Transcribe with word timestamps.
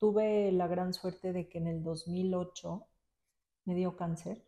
tuve 0.00 0.50
la 0.50 0.66
gran 0.66 0.94
suerte 0.94 1.32
de 1.32 1.48
que 1.48 1.58
en 1.58 1.66
el 1.66 1.84
2008 1.84 2.88
me 3.66 3.74
dio 3.74 3.96
cáncer 3.96 4.44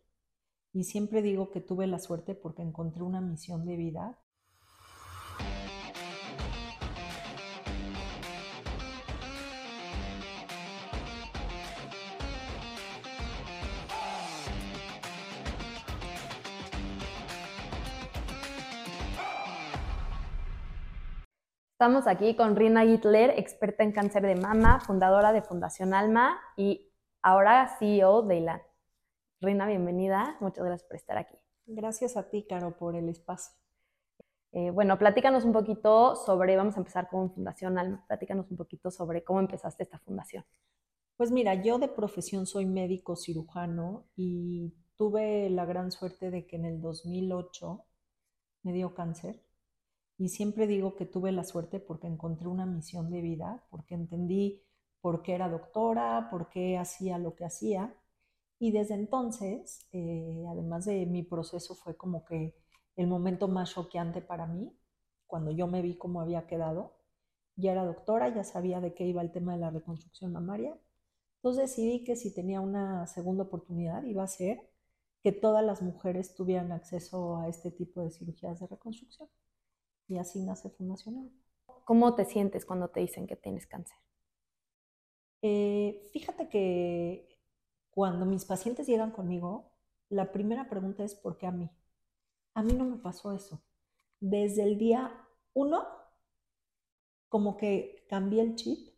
y 0.73 0.85
siempre 0.85 1.21
digo 1.21 1.51
que 1.51 1.61
tuve 1.61 1.85
la 1.85 1.99
suerte 1.99 2.33
porque 2.33 2.63
encontré 2.63 3.03
una 3.03 3.21
misión 3.21 3.65
de 3.65 3.77
vida 3.77 4.19
Estamos 21.83 22.07
aquí 22.07 22.33
con 22.37 22.55
Rina 22.55 22.85
Hitler, 22.85 23.31
experta 23.37 23.83
en 23.83 23.91
cáncer 23.91 24.23
de 24.23 24.37
mama, 24.37 24.79
fundadora 24.79 25.33
de 25.33 25.41
Fundación 25.41 25.93
Alma 25.93 26.39
y 26.55 26.89
ahora 27.21 27.75
CEO 27.77 28.21
de 28.21 28.37
ILAN. 28.37 28.61
Rina, 29.41 29.67
bienvenida. 29.67 30.37
Muchas 30.39 30.63
gracias 30.63 30.87
por 30.87 30.95
estar 30.95 31.17
aquí. 31.17 31.35
Gracias 31.65 32.15
a 32.15 32.29
ti, 32.29 32.45
Caro, 32.47 32.77
por 32.77 32.95
el 32.95 33.09
espacio. 33.09 33.53
Eh, 34.53 34.71
bueno, 34.71 34.97
platícanos 34.97 35.43
un 35.43 35.51
poquito 35.51 36.15
sobre, 36.15 36.55
vamos 36.55 36.75
a 36.75 36.77
empezar 36.77 37.09
con 37.09 37.33
Fundación 37.33 37.77
Alma, 37.77 38.05
platícanos 38.07 38.49
un 38.49 38.55
poquito 38.55 38.89
sobre 38.89 39.25
cómo 39.25 39.41
empezaste 39.41 39.83
esta 39.83 39.99
fundación. 39.99 40.45
Pues 41.17 41.31
mira, 41.31 41.53
yo 41.55 41.79
de 41.79 41.89
profesión 41.89 42.45
soy 42.45 42.65
médico 42.65 43.17
cirujano 43.17 44.05
y 44.15 44.73
tuve 44.95 45.49
la 45.49 45.65
gran 45.65 45.91
suerte 45.91 46.31
de 46.31 46.47
que 46.47 46.55
en 46.55 46.63
el 46.63 46.79
2008 46.79 47.85
me 48.61 48.71
dio 48.71 48.93
cáncer 48.93 49.42
y 50.23 50.29
siempre 50.29 50.67
digo 50.67 50.95
que 50.95 51.05
tuve 51.05 51.33
la 51.33 51.43
suerte 51.43 51.81
porque 51.81 52.07
encontré 52.07 52.47
una 52.47 52.65
misión 52.65 53.11
de 53.11 53.19
vida, 53.19 53.61
porque 53.69 53.93
entendí 53.93 54.63
por 55.01 55.21
qué 55.21 55.35
era 55.35 55.49
doctora, 55.49 56.29
por 56.31 56.47
qué 56.47 56.77
hacía 56.77 57.17
lo 57.17 57.35
que 57.35 57.43
hacía. 57.43 57.93
Y 58.57 58.71
desde 58.71 58.93
entonces, 58.93 59.85
eh, 59.91 60.45
además 60.49 60.85
de 60.85 61.05
mi 61.07 61.23
proceso, 61.23 61.75
fue 61.75 61.97
como 61.97 62.23
que 62.23 62.55
el 62.95 63.07
momento 63.07 63.49
más 63.49 63.73
choqueante 63.73 64.21
para 64.21 64.47
mí, 64.47 64.73
cuando 65.27 65.51
yo 65.51 65.67
me 65.67 65.81
vi 65.81 65.97
cómo 65.97 66.21
había 66.21 66.47
quedado. 66.47 66.95
Ya 67.57 67.73
era 67.73 67.83
doctora, 67.83 68.33
ya 68.33 68.45
sabía 68.45 68.79
de 68.79 68.93
qué 68.93 69.05
iba 69.05 69.21
el 69.21 69.33
tema 69.33 69.55
de 69.55 69.59
la 69.59 69.71
reconstrucción 69.71 70.31
mamaria. 70.31 70.79
Entonces 71.39 71.69
decidí 71.69 72.05
que 72.05 72.15
si 72.15 72.33
tenía 72.33 72.61
una 72.61 73.07
segunda 73.07 73.43
oportunidad 73.43 74.03
iba 74.05 74.23
a 74.23 74.27
ser 74.27 74.69
que 75.21 75.33
todas 75.33 75.65
las 75.65 75.81
mujeres 75.81 76.33
tuvieran 76.33 76.71
acceso 76.71 77.35
a 77.39 77.49
este 77.49 77.71
tipo 77.71 78.01
de 78.01 78.11
cirugías 78.11 78.61
de 78.61 78.67
reconstrucción 78.67 79.27
y 80.07 80.17
así 80.17 80.41
nace 80.41 80.69
Fundacional. 80.69 81.31
¿Cómo 81.85 82.15
te 82.15 82.25
sientes 82.25 82.65
cuando 82.65 82.89
te 82.89 82.99
dicen 82.99 83.27
que 83.27 83.35
tienes 83.35 83.67
cáncer? 83.67 83.97
Eh, 85.41 86.07
fíjate 86.13 86.47
que 86.47 87.37
cuando 87.89 88.25
mis 88.25 88.45
pacientes 88.45 88.87
llegan 88.87 89.11
conmigo, 89.11 89.71
la 90.09 90.31
primera 90.31 90.69
pregunta 90.69 91.03
es 91.03 91.15
¿por 91.15 91.37
qué 91.37 91.47
a 91.47 91.51
mí? 91.51 91.69
A 92.53 92.63
mí 92.63 92.73
no 92.73 92.85
me 92.85 92.97
pasó 92.97 93.33
eso. 93.33 93.61
Desde 94.19 94.63
el 94.63 94.77
día 94.77 95.27
uno, 95.53 95.85
como 97.29 97.57
que 97.57 98.05
cambié 98.09 98.41
el 98.41 98.55
chip 98.55 98.95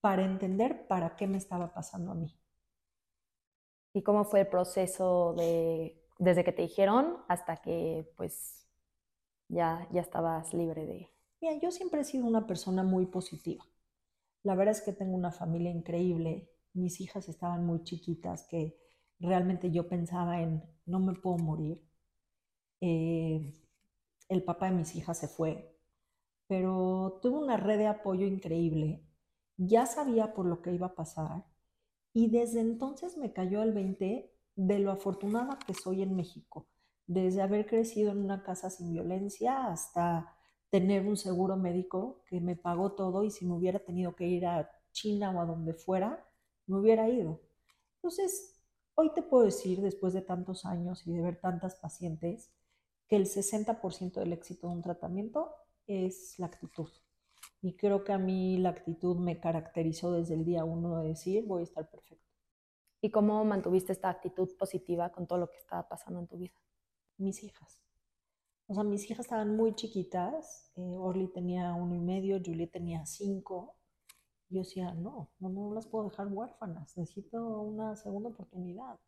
para 0.00 0.24
entender 0.24 0.86
para 0.86 1.16
qué 1.16 1.26
me 1.26 1.38
estaba 1.38 1.72
pasando 1.72 2.12
a 2.12 2.14
mí. 2.14 2.38
¿Y 3.92 4.02
cómo 4.02 4.24
fue 4.24 4.40
el 4.40 4.48
proceso 4.48 5.34
de 5.34 6.02
desde 6.18 6.44
que 6.44 6.52
te 6.52 6.62
dijeron 6.62 7.18
hasta 7.28 7.58
que 7.58 8.12
pues 8.16 8.65
ya, 9.48 9.88
ya 9.92 10.00
estabas 10.00 10.52
libre 10.54 10.86
de... 10.86 11.10
Mira, 11.40 11.58
yo 11.60 11.70
siempre 11.70 12.00
he 12.00 12.04
sido 12.04 12.26
una 12.26 12.46
persona 12.46 12.82
muy 12.82 13.06
positiva. 13.06 13.64
La 14.42 14.54
verdad 14.54 14.76
es 14.76 14.82
que 14.82 14.92
tengo 14.92 15.14
una 15.14 15.32
familia 15.32 15.70
increíble. 15.70 16.50
Mis 16.72 17.00
hijas 17.00 17.28
estaban 17.28 17.64
muy 17.66 17.82
chiquitas 17.84 18.46
que 18.48 18.78
realmente 19.18 19.70
yo 19.70 19.88
pensaba 19.88 20.40
en 20.40 20.62
no 20.86 21.00
me 21.00 21.14
puedo 21.14 21.38
morir. 21.38 21.82
Eh, 22.80 23.54
el 24.28 24.44
papá 24.44 24.70
de 24.70 24.76
mis 24.76 24.94
hijas 24.96 25.18
se 25.18 25.28
fue, 25.28 25.76
pero 26.48 27.18
tuve 27.22 27.38
una 27.38 27.56
red 27.56 27.78
de 27.78 27.86
apoyo 27.86 28.26
increíble. 28.26 29.04
Ya 29.56 29.86
sabía 29.86 30.34
por 30.34 30.46
lo 30.46 30.62
que 30.62 30.72
iba 30.72 30.88
a 30.88 30.94
pasar 30.94 31.44
y 32.12 32.30
desde 32.30 32.60
entonces 32.60 33.16
me 33.16 33.32
cayó 33.32 33.62
el 33.62 33.72
20 33.72 34.32
de 34.56 34.78
lo 34.78 34.90
afortunada 34.92 35.58
que 35.66 35.74
soy 35.74 36.02
en 36.02 36.16
México 36.16 36.68
desde 37.06 37.42
haber 37.42 37.66
crecido 37.66 38.12
en 38.12 38.18
una 38.18 38.42
casa 38.42 38.70
sin 38.70 38.92
violencia 38.92 39.68
hasta 39.68 40.34
tener 40.70 41.06
un 41.06 41.16
seguro 41.16 41.56
médico 41.56 42.22
que 42.26 42.40
me 42.40 42.56
pagó 42.56 42.92
todo 42.92 43.24
y 43.24 43.30
si 43.30 43.46
me 43.46 43.54
hubiera 43.54 43.78
tenido 43.78 44.16
que 44.16 44.26
ir 44.26 44.46
a 44.46 44.70
China 44.92 45.30
o 45.30 45.40
a 45.40 45.46
donde 45.46 45.74
fuera, 45.74 46.26
me 46.66 46.78
hubiera 46.78 47.08
ido. 47.08 47.40
Entonces, 47.96 48.60
hoy 48.94 49.12
te 49.14 49.22
puedo 49.22 49.44
decir, 49.44 49.80
después 49.80 50.12
de 50.12 50.22
tantos 50.22 50.64
años 50.64 51.06
y 51.06 51.12
de 51.12 51.22
ver 51.22 51.40
tantas 51.40 51.76
pacientes, 51.76 52.52
que 53.08 53.16
el 53.16 53.26
60% 53.26 54.14
del 54.14 54.32
éxito 54.32 54.66
de 54.66 54.74
un 54.74 54.82
tratamiento 54.82 55.54
es 55.86 56.38
la 56.38 56.46
actitud. 56.46 56.88
Y 57.62 57.76
creo 57.76 58.04
que 58.04 58.12
a 58.12 58.18
mí 58.18 58.58
la 58.58 58.70
actitud 58.70 59.16
me 59.16 59.38
caracterizó 59.38 60.12
desde 60.12 60.34
el 60.34 60.44
día 60.44 60.64
uno 60.64 60.98
de 61.00 61.08
decir, 61.08 61.44
voy 61.46 61.60
a 61.60 61.64
estar 61.64 61.88
perfecto. 61.88 62.26
¿Y 63.00 63.10
cómo 63.10 63.44
mantuviste 63.44 63.92
esta 63.92 64.08
actitud 64.08 64.48
positiva 64.58 65.12
con 65.12 65.26
todo 65.26 65.38
lo 65.38 65.50
que 65.50 65.58
estaba 65.58 65.88
pasando 65.88 66.18
en 66.18 66.26
tu 66.26 66.38
vida? 66.38 66.54
Mis 67.18 67.42
hijas. 67.42 67.78
O 68.68 68.74
sea, 68.74 68.84
mis 68.84 69.08
hijas 69.10 69.26
estaban 69.26 69.56
muy 69.56 69.74
chiquitas. 69.74 70.72
Eh, 70.76 70.96
Orly 70.98 71.28
tenía 71.28 71.74
uno 71.74 71.94
y 71.94 72.00
medio, 72.00 72.40
Julie 72.44 72.66
tenía 72.66 73.06
cinco. 73.06 73.76
Yo 74.48 74.60
decía, 74.60 74.94
no, 74.94 75.30
no, 75.40 75.48
no 75.48 75.74
las 75.74 75.86
puedo 75.86 76.08
dejar 76.08 76.28
huérfanas. 76.28 76.96
Necesito 76.96 77.60
una 77.60 77.96
segunda 77.96 78.30
oportunidad. 78.30 78.98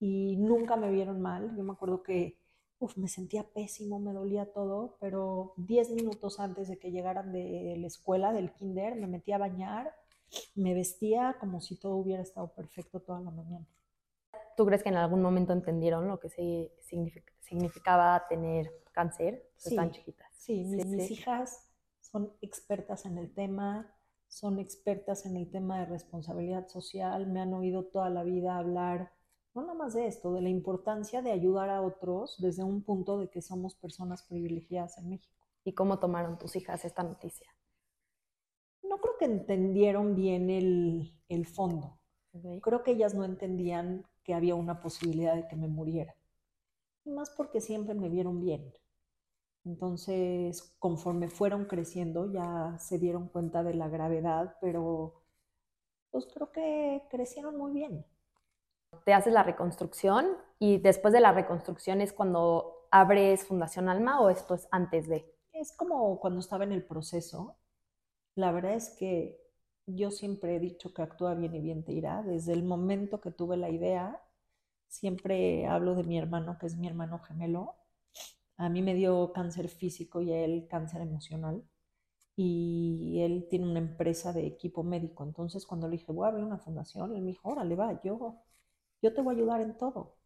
Y 0.00 0.36
nunca 0.36 0.76
me 0.76 0.90
vieron 0.90 1.20
mal. 1.20 1.56
Yo 1.56 1.64
me 1.64 1.72
acuerdo 1.72 2.02
que 2.02 2.38
uf, 2.80 2.96
me 2.96 3.08
sentía 3.08 3.44
pésimo, 3.44 3.98
me 3.98 4.12
dolía 4.12 4.52
todo, 4.52 4.96
pero 5.00 5.54
diez 5.56 5.90
minutos 5.90 6.40
antes 6.40 6.68
de 6.68 6.78
que 6.78 6.90
llegaran 6.90 7.32
de 7.32 7.76
la 7.78 7.86
escuela, 7.86 8.32
del 8.32 8.52
kinder, 8.52 8.94
me 8.96 9.06
metía 9.06 9.36
a 9.36 9.38
bañar, 9.38 9.92
me 10.54 10.74
vestía 10.74 11.36
como 11.40 11.60
si 11.60 11.76
todo 11.76 11.96
hubiera 11.96 12.22
estado 12.22 12.52
perfecto 12.54 13.00
toda 13.00 13.20
la 13.20 13.30
mañana. 13.30 13.66
¿Tú 14.58 14.66
crees 14.66 14.82
que 14.82 14.88
en 14.88 14.96
algún 14.96 15.22
momento 15.22 15.52
entendieron 15.52 16.08
lo 16.08 16.18
que 16.18 16.72
significaba 17.40 18.26
tener 18.28 18.72
cáncer 18.90 19.48
sí, 19.54 19.76
tan 19.76 19.92
chiquitas? 19.92 20.26
Sí, 20.36 20.64
mis, 20.64 21.12
hijas 21.12 21.70
son 22.00 22.32
expertas 22.40 23.06
en 23.06 23.18
el 23.18 23.32
tema, 23.32 23.94
son 24.26 24.58
expertas 24.58 25.26
en 25.26 25.36
el 25.36 25.48
tema 25.48 25.78
de 25.78 25.86
responsabilidad 25.86 26.66
social, 26.66 27.28
me 27.28 27.40
han 27.40 27.54
oído 27.54 27.84
toda 27.84 28.10
la 28.10 28.24
vida 28.24 28.58
hablar, 28.58 29.12
no 29.54 29.62
nada 29.62 29.74
más 29.74 29.94
de 29.94 30.08
esto, 30.08 30.32
de 30.32 30.42
la 30.42 30.48
importancia 30.48 31.22
de 31.22 31.30
ayudar 31.30 31.70
a 31.70 31.80
otros 31.80 32.34
desde 32.40 32.64
un 32.64 32.82
punto 32.82 33.16
de 33.16 33.30
que 33.30 33.42
somos 33.42 33.76
personas 33.76 34.24
privilegiadas 34.24 34.98
en 34.98 35.08
México. 35.08 35.46
¿Y 35.62 35.74
cómo 35.74 36.00
tomaron 36.00 36.36
tus 36.36 36.56
hijas 36.56 36.84
esta 36.84 37.04
noticia? 37.04 37.46
No 38.82 38.98
creo 38.98 39.14
que 39.20 39.26
entendieron 39.26 40.16
bien 40.16 40.50
el, 40.50 41.46
fondo. 41.46 42.00
Creo 42.60 42.82
que 42.82 42.90
ellas 42.90 43.14
no 43.14 43.24
entendían 43.24 44.04
que 44.28 44.34
había 44.34 44.54
una 44.54 44.78
posibilidad 44.82 45.34
de 45.34 45.48
que 45.48 45.56
me 45.56 45.68
muriera. 45.68 46.14
Y 47.06 47.10
más 47.10 47.30
porque 47.30 47.62
siempre 47.62 47.94
me 47.94 48.10
vieron 48.10 48.42
bien. 48.42 48.74
Entonces, 49.64 50.76
conforme 50.78 51.28
fueron 51.28 51.64
creciendo, 51.64 52.30
ya 52.30 52.76
se 52.78 52.98
dieron 52.98 53.28
cuenta 53.28 53.62
de 53.62 53.72
la 53.72 53.88
gravedad, 53.88 54.58
pero 54.60 55.22
pues 56.10 56.26
creo 56.26 56.52
que 56.52 57.04
crecieron 57.08 57.56
muy 57.56 57.72
bien. 57.72 58.04
Te 59.06 59.14
haces 59.14 59.32
la 59.32 59.44
reconstrucción 59.44 60.26
y 60.58 60.76
después 60.76 61.14
de 61.14 61.20
la 61.20 61.32
reconstrucción 61.32 62.02
es 62.02 62.12
cuando 62.12 62.86
abres 62.90 63.46
Fundación 63.46 63.88
Alma 63.88 64.20
o 64.20 64.28
esto 64.28 64.54
es 64.54 64.68
antes 64.70 65.08
de? 65.08 65.34
Es 65.54 65.72
como 65.74 66.20
cuando 66.20 66.40
estaba 66.40 66.64
en 66.64 66.72
el 66.72 66.84
proceso. 66.84 67.56
La 68.34 68.52
verdad 68.52 68.74
es 68.74 68.90
que 68.90 69.40
yo 69.88 70.10
siempre 70.10 70.56
he 70.56 70.60
dicho 70.60 70.92
que 70.94 71.02
actúa 71.02 71.34
bien 71.34 71.54
y 71.54 71.60
bien 71.60 71.84
te 71.84 71.92
irá. 71.92 72.22
Desde 72.22 72.52
el 72.52 72.64
momento 72.64 73.20
que 73.20 73.30
tuve 73.30 73.56
la 73.56 73.70
idea, 73.70 74.22
siempre 74.88 75.66
hablo 75.66 75.94
de 75.94 76.04
mi 76.04 76.18
hermano, 76.18 76.58
que 76.58 76.66
es 76.66 76.76
mi 76.76 76.86
hermano 76.86 77.20
gemelo. 77.20 77.76
A 78.56 78.68
mí 78.68 78.82
me 78.82 78.94
dio 78.94 79.32
cáncer 79.32 79.68
físico 79.68 80.20
y 80.22 80.32
a 80.32 80.44
él 80.44 80.68
cáncer 80.70 81.00
emocional. 81.02 81.64
Y 82.36 83.20
él 83.22 83.48
tiene 83.50 83.66
una 83.70 83.80
empresa 83.80 84.32
de 84.32 84.46
equipo 84.46 84.84
médico. 84.84 85.24
Entonces, 85.24 85.66
cuando 85.66 85.88
le 85.88 85.96
dije, 85.98 86.12
voy 86.12 86.26
a 86.26 86.28
abrir 86.30 86.44
una 86.44 86.58
fundación, 86.58 87.14
él 87.14 87.22
me 87.22 87.28
dijo, 87.32 87.48
órale, 87.50 87.74
va, 87.76 88.00
yo, 88.02 88.42
yo 89.02 89.14
te 89.14 89.22
voy 89.22 89.34
a 89.34 89.38
ayudar 89.38 89.60
en 89.62 89.76
todo. 89.78 90.16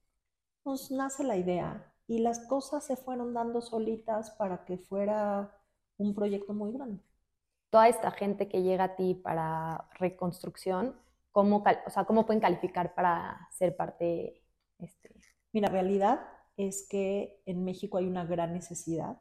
Nos 0.65 0.91
nace 0.91 1.25
la 1.25 1.37
idea 1.37 1.95
y 2.07 2.21
las 2.21 2.41
cosas 2.49 2.87
se 2.87 2.97
fueron 2.97 3.35
dando 3.35 3.61
solitas 3.63 4.33
para 4.33 4.65
que 4.65 4.79
fuera 4.79 5.57
un 5.99 6.15
proyecto 6.15 6.55
muy 6.55 6.73
grande 6.73 7.03
toda 7.73 7.89
esta 7.89 8.13
gente 8.13 8.49
que 8.49 8.63
llega 8.63 8.85
a 8.85 8.97
ti 8.97 9.15
para 9.15 9.89
reconstrucción, 9.99 10.95
¿cómo, 11.33 11.65
o 11.87 11.91
sea, 11.91 12.05
¿cómo 12.05 12.27
pueden 12.27 12.41
calificar 12.41 12.95
para 12.95 13.49
ser 13.51 13.77
parte? 13.77 14.45
Este? 14.79 15.11
Mira, 15.53 15.69
la 15.69 15.73
realidad 15.73 16.21
es 16.57 16.87
que 16.89 17.43
en 17.47 17.65
México 17.65 17.99
hay 17.99 18.07
una 18.07 18.25
gran 18.25 18.53
necesidad 18.53 19.21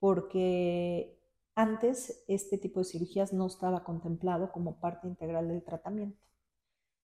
porque 0.00 1.16
Antes 1.58 2.22
este 2.28 2.58
tipo 2.58 2.80
de 2.80 2.84
cirugías 2.84 3.32
no 3.32 3.46
estaba 3.46 3.82
contemplado 3.82 4.52
como 4.52 4.78
parte 4.78 5.08
integral 5.08 5.48
del 5.48 5.64
tratamiento. 5.64 6.20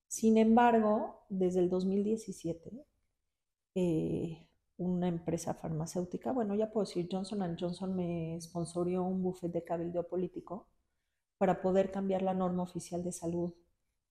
Sin 0.08 0.36
embargo, 0.36 1.24
desde 1.30 1.60
el 1.60 1.70
2017, 1.70 2.84
eh, 3.74 4.46
una 4.84 5.08
empresa 5.08 5.54
farmacéutica, 5.54 6.32
bueno, 6.32 6.54
ya 6.54 6.70
puedo 6.70 6.86
decir, 6.86 7.08
Johnson 7.10 7.56
Johnson 7.58 7.94
me 7.96 8.38
sponsorió 8.40 9.02
un 9.04 9.22
buffet 9.22 9.52
de 9.52 9.64
cabildeo 9.64 10.08
político 10.08 10.68
para 11.38 11.60
poder 11.62 11.90
cambiar 11.90 12.22
la 12.22 12.34
norma 12.34 12.62
oficial 12.62 13.02
de 13.02 13.12
salud 13.12 13.54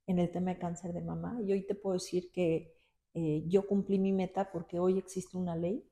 en 0.07 0.19
el 0.19 0.31
tema 0.31 0.51
de 0.51 0.59
cáncer 0.59 0.94
de 0.94 1.01
mama. 1.01 1.39
Y 1.41 1.51
hoy 1.51 1.65
te 1.65 1.75
puedo 1.75 1.94
decir 1.94 2.31
que 2.31 2.75
eh, 3.13 3.44
yo 3.47 3.68
cumplí 3.68 4.00
mi 4.00 4.12
meta 4.12 4.51
porque 4.51 4.79
hoy 4.79 4.97
existe 4.97 5.38
una 5.38 5.56
ley 5.56 5.88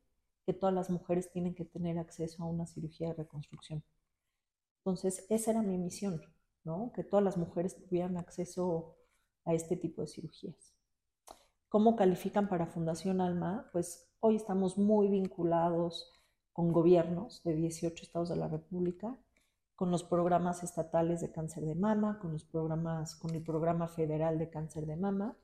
que 0.45 0.53
todas 0.53 0.73
las 0.73 0.89
mujeres 0.89 1.31
tienen 1.31 1.55
que 1.55 1.65
tener 1.65 1.97
acceso 1.99 2.43
a 2.43 2.47
una 2.47 2.65
cirugía 2.65 3.09
de 3.09 3.13
reconstrucción. 3.13 3.83
Entonces, 4.79 5.25
esa 5.29 5.51
era 5.51 5.61
mi 5.61 5.77
misión, 5.77 6.21
¿no? 6.63 6.91
Que 6.95 7.03
todas 7.03 7.23
las 7.23 7.37
mujeres 7.37 7.75
tuvieran 7.75 8.17
acceso 8.17 8.97
a 9.45 9.53
este 9.53 9.75
tipo 9.77 10.01
de 10.01 10.07
cirugías. 10.07 10.73
¿Cómo 11.69 11.95
califican 11.95 12.49
para 12.49 12.65
Fundación 12.65 13.21
Alma? 13.21 13.69
Pues 13.71 14.08
hoy 14.21 14.35
estamos 14.35 14.77
muy 14.77 15.07
vinculados 15.07 16.11
con 16.51 16.73
gobiernos 16.73 17.41
de 17.43 17.55
18 17.55 18.03
estados 18.03 18.29
de 18.29 18.35
la 18.35 18.47
República, 18.47 19.15
con 19.75 19.91
los 19.91 20.03
programas 20.03 20.61
estatales 20.63 21.21
de 21.21 21.31
cáncer 21.31 21.65
de 21.65 21.75
mama, 21.75 22.19
con 22.19 22.33
los 22.33 22.43
programas, 22.43 23.15
con 23.15 23.33
el 23.33 23.41
programa 23.41 23.87
federal 23.87 24.37
de 24.37 24.49
cáncer 24.49 24.85
de 24.85 24.97
mama, 24.97 25.37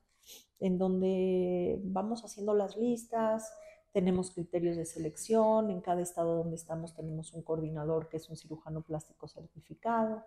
en 0.60 0.78
donde 0.78 1.80
vamos 1.86 2.26
haciendo 2.26 2.54
las 2.54 2.76
listas, 2.76 3.54
tenemos 3.94 4.32
criterios 4.32 4.76
de 4.76 4.86
selección, 4.86 5.72
en 5.72 5.80
cada 5.80 6.02
estado 6.02 6.36
donde 6.36 6.58
estamos 6.58 6.94
tenemos 6.96 7.34
un 7.34 7.44
coordinador 7.44 8.10
que 8.10 8.18
es 8.18 8.30
un 8.30 8.36
cirujano 8.36 8.82
plástico 8.82 9.30
certificado, 9.30 10.26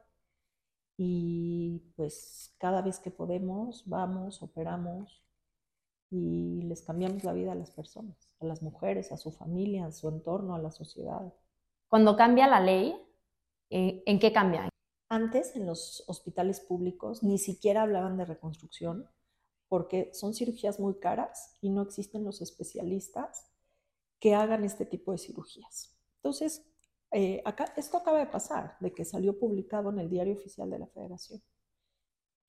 y 0.96 1.92
pues 1.96 2.54
cada 2.58 2.80
vez 2.80 2.98
que 2.98 3.10
podemos 3.10 3.84
vamos, 3.86 4.42
operamos 4.42 5.27
y 6.10 6.62
les 6.62 6.82
cambiamos 6.82 7.24
la 7.24 7.32
vida 7.32 7.52
a 7.52 7.56
las 7.56 7.70
personas, 7.70 8.34
a 8.40 8.46
las 8.46 8.62
mujeres, 8.62 9.12
a 9.12 9.16
su 9.16 9.30
familia, 9.30 9.86
a 9.86 9.92
su 9.92 10.08
entorno, 10.08 10.54
a 10.54 10.58
la 10.58 10.70
sociedad. 10.70 11.32
Cuando 11.88 12.16
cambia 12.16 12.46
la 12.46 12.60
ley, 12.60 12.96
eh, 13.70 14.02
¿en 14.06 14.18
qué 14.18 14.32
cambia? 14.32 14.68
Antes 15.08 15.56
en 15.56 15.66
los 15.66 16.04
hospitales 16.06 16.60
públicos 16.60 17.22
ni 17.22 17.38
siquiera 17.38 17.82
hablaban 17.82 18.16
de 18.16 18.24
reconstrucción 18.24 19.08
porque 19.68 20.10
son 20.14 20.34
cirugías 20.34 20.80
muy 20.80 20.98
caras 20.98 21.56
y 21.60 21.70
no 21.70 21.82
existen 21.82 22.24
los 22.24 22.40
especialistas 22.40 23.50
que 24.18 24.34
hagan 24.34 24.64
este 24.64 24.86
tipo 24.86 25.12
de 25.12 25.18
cirugías. 25.18 25.94
Entonces, 26.16 26.64
eh, 27.10 27.42
acá, 27.44 27.72
esto 27.76 27.98
acaba 27.98 28.18
de 28.18 28.26
pasar, 28.26 28.76
de 28.80 28.92
que 28.92 29.04
salió 29.04 29.38
publicado 29.38 29.90
en 29.90 29.98
el 29.98 30.10
diario 30.10 30.34
oficial 30.34 30.70
de 30.70 30.78
la 30.78 30.86
federación. 30.86 31.42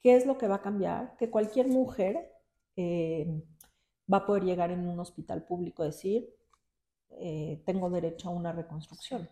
¿Qué 0.02 0.16
es 0.16 0.26
lo 0.26 0.38
que 0.38 0.48
va 0.48 0.56
a 0.56 0.62
cambiar? 0.62 1.18
Que 1.18 1.30
cualquier 1.30 1.68
mujer 1.68 2.39
eh, 2.82 3.44
va 4.12 4.18
a 4.20 4.26
poder 4.26 4.44
llegar 4.46 4.72
en 4.72 4.88
un 4.88 5.00
hospital 5.00 5.44
público 5.46 5.84
a 5.84 5.88
decir, 5.88 6.34
eh, 7.10 7.62
tengo 7.66 7.90
derecho 7.90 8.30
a 8.30 8.32
una 8.32 8.54
reconstrucción. 8.54 9.30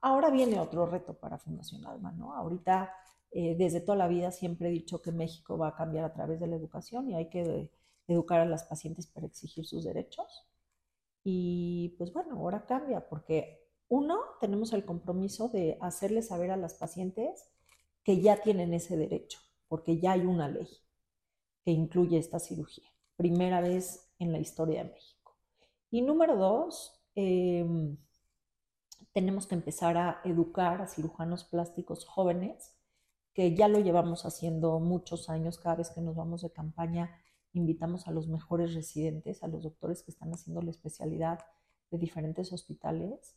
Ahora 0.00 0.30
viene 0.30 0.58
otro 0.58 0.86
reto 0.86 1.14
para 1.14 1.38
Fundación 1.38 1.86
Alma, 1.86 2.12
¿no? 2.12 2.34
Ahorita, 2.34 2.92
desde 3.32 3.80
toda 3.80 3.98
la 3.98 4.08
vida 4.08 4.30
siempre 4.30 4.68
he 4.68 4.72
dicho 4.72 5.02
que 5.02 5.12
México 5.12 5.58
va 5.58 5.68
a 5.68 5.74
cambiar 5.74 6.04
a 6.04 6.12
través 6.14 6.40
de 6.40 6.46
la 6.46 6.56
educación 6.56 7.10
y 7.10 7.16
hay 7.16 7.28
que 7.28 7.70
educar 8.08 8.40
a 8.40 8.46
las 8.46 8.64
pacientes 8.64 9.06
para 9.06 9.26
exigir 9.26 9.66
sus 9.66 9.84
derechos. 9.84 10.46
Y 11.24 11.94
pues 11.98 12.12
bueno, 12.12 12.36
ahora 12.36 12.64
cambia 12.66 13.06
porque 13.08 13.66
uno, 13.88 14.18
tenemos 14.40 14.72
el 14.72 14.84
compromiso 14.86 15.48
de 15.48 15.76
hacerles 15.80 16.28
saber 16.28 16.50
a 16.50 16.56
las 16.56 16.74
pacientes 16.74 17.52
que 18.04 18.20
ya 18.22 18.40
tienen 18.40 18.72
ese 18.72 18.96
derecho, 18.96 19.40
porque 19.68 19.98
ya 19.98 20.12
hay 20.12 20.20
una 20.20 20.48
ley 20.48 20.68
que 21.66 21.72
incluye 21.72 22.16
esta 22.16 22.38
cirugía. 22.38 22.88
Primera 23.16 23.60
vez 23.60 24.08
en 24.20 24.30
la 24.30 24.38
historia 24.38 24.84
de 24.84 24.90
México. 24.90 25.36
Y 25.90 26.00
número 26.00 26.36
dos, 26.36 27.02
em, 27.16 27.96
tenemos 29.12 29.48
que 29.48 29.56
empezar 29.56 29.96
a 29.96 30.20
educar 30.22 30.80
a 30.80 30.86
cirujanos 30.86 31.42
plásticos 31.42 32.04
jóvenes, 32.04 32.76
que 33.34 33.56
ya 33.56 33.66
lo 33.66 33.80
llevamos 33.80 34.26
haciendo 34.26 34.78
muchos 34.78 35.28
años, 35.28 35.58
cada 35.58 35.74
vez 35.74 35.90
que 35.90 36.00
nos 36.00 36.14
vamos 36.14 36.42
de 36.42 36.52
campaña, 36.52 37.10
invitamos 37.52 38.06
a 38.06 38.12
los 38.12 38.28
mejores 38.28 38.72
residentes, 38.72 39.42
a 39.42 39.48
los 39.48 39.64
doctores 39.64 40.04
que 40.04 40.12
están 40.12 40.32
haciendo 40.32 40.62
la 40.62 40.70
especialidad 40.70 41.40
de 41.90 41.98
diferentes 41.98 42.52
hospitales 42.52 43.34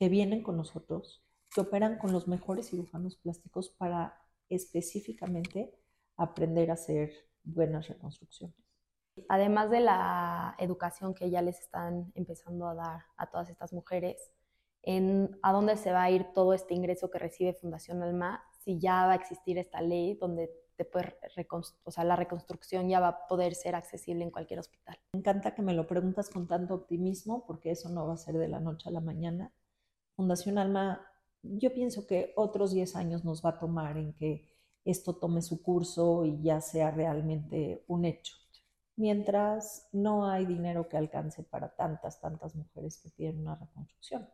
que 0.00 0.08
vienen 0.08 0.42
con 0.42 0.56
nosotros, 0.56 1.22
que 1.54 1.60
operan 1.60 1.98
con 1.98 2.12
los 2.12 2.26
mejores 2.26 2.70
cirujanos 2.70 3.14
plásticos 3.14 3.70
para 3.70 4.20
específicamente 4.48 5.78
aprender 6.16 6.72
a 6.72 6.74
hacer 6.74 7.27
buenas 7.48 7.88
reconstrucciones. 7.88 8.56
Además 9.28 9.70
de 9.70 9.80
la 9.80 10.54
educación 10.58 11.14
que 11.14 11.30
ya 11.30 11.42
les 11.42 11.58
están 11.58 12.12
empezando 12.14 12.68
a 12.68 12.74
dar 12.74 13.00
a 13.16 13.30
todas 13.30 13.48
estas 13.48 13.72
mujeres, 13.72 14.30
en 14.82 15.36
a 15.42 15.52
dónde 15.52 15.76
se 15.76 15.90
va 15.92 16.04
a 16.04 16.10
ir 16.10 16.32
todo 16.32 16.54
este 16.54 16.74
ingreso 16.74 17.10
que 17.10 17.18
recibe 17.18 17.52
Fundación 17.52 18.02
Alma 18.02 18.44
si 18.60 18.78
ya 18.78 19.06
va 19.06 19.12
a 19.12 19.16
existir 19.16 19.58
esta 19.58 19.80
ley 19.80 20.14
donde 20.14 20.50
te 20.76 20.88
o 21.82 21.90
sea, 21.90 22.04
la 22.04 22.14
reconstrucción 22.14 22.88
ya 22.88 23.00
va 23.00 23.08
a 23.08 23.26
poder 23.26 23.56
ser 23.56 23.74
accesible 23.74 24.22
en 24.22 24.30
cualquier 24.30 24.60
hospital. 24.60 24.96
Me 25.12 25.18
encanta 25.18 25.52
que 25.52 25.62
me 25.62 25.74
lo 25.74 25.88
preguntas 25.88 26.30
con 26.30 26.46
tanto 26.46 26.74
optimismo 26.74 27.44
porque 27.46 27.72
eso 27.72 27.88
no 27.88 28.06
va 28.06 28.14
a 28.14 28.16
ser 28.16 28.38
de 28.38 28.46
la 28.46 28.60
noche 28.60 28.88
a 28.88 28.92
la 28.92 29.00
mañana. 29.00 29.52
Fundación 30.14 30.56
Alma, 30.56 31.04
yo 31.42 31.74
pienso 31.74 32.06
que 32.06 32.32
otros 32.36 32.72
10 32.72 32.94
años 32.94 33.24
nos 33.24 33.44
va 33.44 33.50
a 33.50 33.58
tomar 33.58 33.96
en 33.96 34.12
que 34.12 34.48
esto 34.90 35.16
tome 35.16 35.42
su 35.42 35.62
curso 35.62 36.24
y 36.24 36.40
ya 36.42 36.60
sea 36.60 36.90
realmente 36.90 37.84
un 37.88 38.04
hecho. 38.04 38.34
Mientras 38.96 39.88
no 39.92 40.26
hay 40.26 40.46
dinero 40.46 40.88
que 40.88 40.96
alcance 40.96 41.42
para 41.44 41.76
tantas, 41.76 42.20
tantas 42.20 42.56
mujeres 42.56 42.98
que 42.98 43.10
tienen 43.10 43.42
una 43.42 43.56
reconstrucción. 43.56 44.28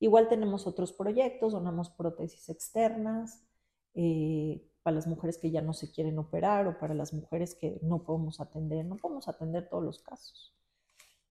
Igual 0.00 0.28
tenemos 0.28 0.66
otros 0.66 0.92
proyectos, 0.92 1.52
donamos 1.52 1.90
prótesis 1.90 2.48
externas 2.48 3.46
eh, 3.94 4.68
para 4.82 4.96
las 4.96 5.06
mujeres 5.06 5.38
que 5.38 5.50
ya 5.50 5.62
no 5.62 5.72
se 5.72 5.90
quieren 5.90 6.18
operar 6.18 6.66
o 6.66 6.78
para 6.78 6.92
las 6.92 7.14
mujeres 7.14 7.54
que 7.54 7.78
no 7.82 8.02
podemos 8.02 8.40
atender. 8.40 8.84
No 8.84 8.96
podemos 8.96 9.28
atender 9.28 9.68
todos 9.68 9.84
los 9.84 10.00
casos. 10.00 10.54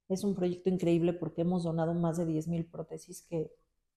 Es 0.08 0.24
un 0.24 0.34
proyecto 0.34 0.70
increíble 0.70 1.14
porque 1.14 1.42
hemos 1.42 1.64
donado 1.64 1.94
más 1.94 2.18
de 2.18 2.26
10.000 2.26 2.72
prótesis 2.72 3.22
que 3.22 3.52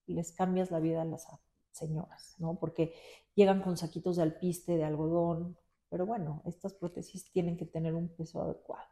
les 0.05 0.31
cambias 0.31 0.69
la 0.69 0.79
vida 0.79 1.01
a 1.01 1.05
las 1.05 1.27
señoras, 1.71 2.35
¿no? 2.39 2.59
Porque 2.59 2.93
llegan 3.35 3.61
con 3.61 3.77
saquitos 3.77 4.17
de 4.17 4.23
alpiste, 4.23 4.77
de 4.77 4.83
algodón, 4.83 5.57
pero 5.89 6.05
bueno, 6.05 6.41
estas 6.45 6.73
prótesis 6.73 7.31
tienen 7.31 7.57
que 7.57 7.65
tener 7.65 7.95
un 7.95 8.09
peso 8.09 8.41
adecuado. 8.41 8.87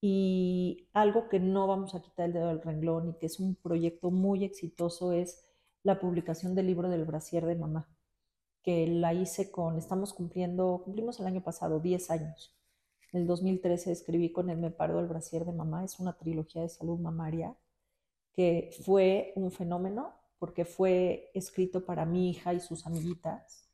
Y 0.00 0.88
algo 0.92 1.28
que 1.28 1.40
no 1.40 1.66
vamos 1.66 1.94
a 1.94 2.02
quitar 2.02 2.26
el 2.26 2.32
dedo 2.32 2.48
del 2.48 2.62
renglón 2.62 3.08
y 3.08 3.14
que 3.14 3.26
es 3.26 3.40
un 3.40 3.56
proyecto 3.56 4.10
muy 4.10 4.44
exitoso 4.44 5.12
es 5.12 5.44
la 5.82 5.98
publicación 6.00 6.54
del 6.54 6.66
libro 6.66 6.88
del 6.88 7.04
brasier 7.04 7.46
de 7.46 7.56
mamá, 7.56 7.88
que 8.62 8.86
la 8.86 9.14
hice 9.14 9.50
con, 9.50 9.76
estamos 9.76 10.12
cumpliendo, 10.12 10.82
cumplimos 10.84 11.18
el 11.20 11.26
año 11.26 11.42
pasado 11.42 11.80
10 11.80 12.10
años. 12.10 12.54
En 13.12 13.22
el 13.22 13.26
2013 13.26 13.90
escribí 13.92 14.32
con 14.32 14.50
el 14.50 14.58
Me 14.58 14.70
Paro 14.70 15.00
el 15.00 15.06
brasier 15.06 15.44
de 15.44 15.52
mamá, 15.52 15.84
es 15.84 15.98
una 15.98 16.16
trilogía 16.16 16.62
de 16.62 16.68
salud 16.68 16.98
mamaria 16.98 17.56
que 18.34 18.70
fue 18.84 19.32
un 19.34 19.50
fenómeno 19.50 20.14
porque 20.38 20.64
fue 20.64 21.30
escrito 21.34 21.84
para 21.84 22.06
mi 22.06 22.30
hija 22.30 22.54
y 22.54 22.60
sus 22.60 22.86
amiguitas 22.86 23.68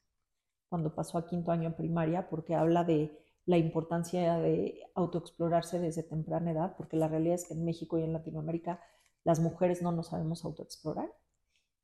cuando 0.68 0.94
pasó 0.94 1.18
a 1.18 1.26
quinto 1.26 1.52
año 1.52 1.68
en 1.68 1.76
primaria, 1.76 2.28
porque 2.28 2.54
habla 2.54 2.84
de 2.84 3.16
la 3.46 3.58
importancia 3.58 4.38
de 4.38 4.82
autoexplorarse 4.94 5.78
desde 5.78 6.02
temprana 6.02 6.50
edad, 6.50 6.74
porque 6.76 6.96
la 6.96 7.08
realidad 7.08 7.36
es 7.36 7.46
que 7.46 7.54
en 7.54 7.64
México 7.64 7.98
y 7.98 8.02
en 8.02 8.12
Latinoamérica 8.12 8.80
las 9.22 9.40
mujeres 9.40 9.82
no 9.82 9.92
nos 9.92 10.08
sabemos 10.08 10.44
autoexplorar. 10.44 11.12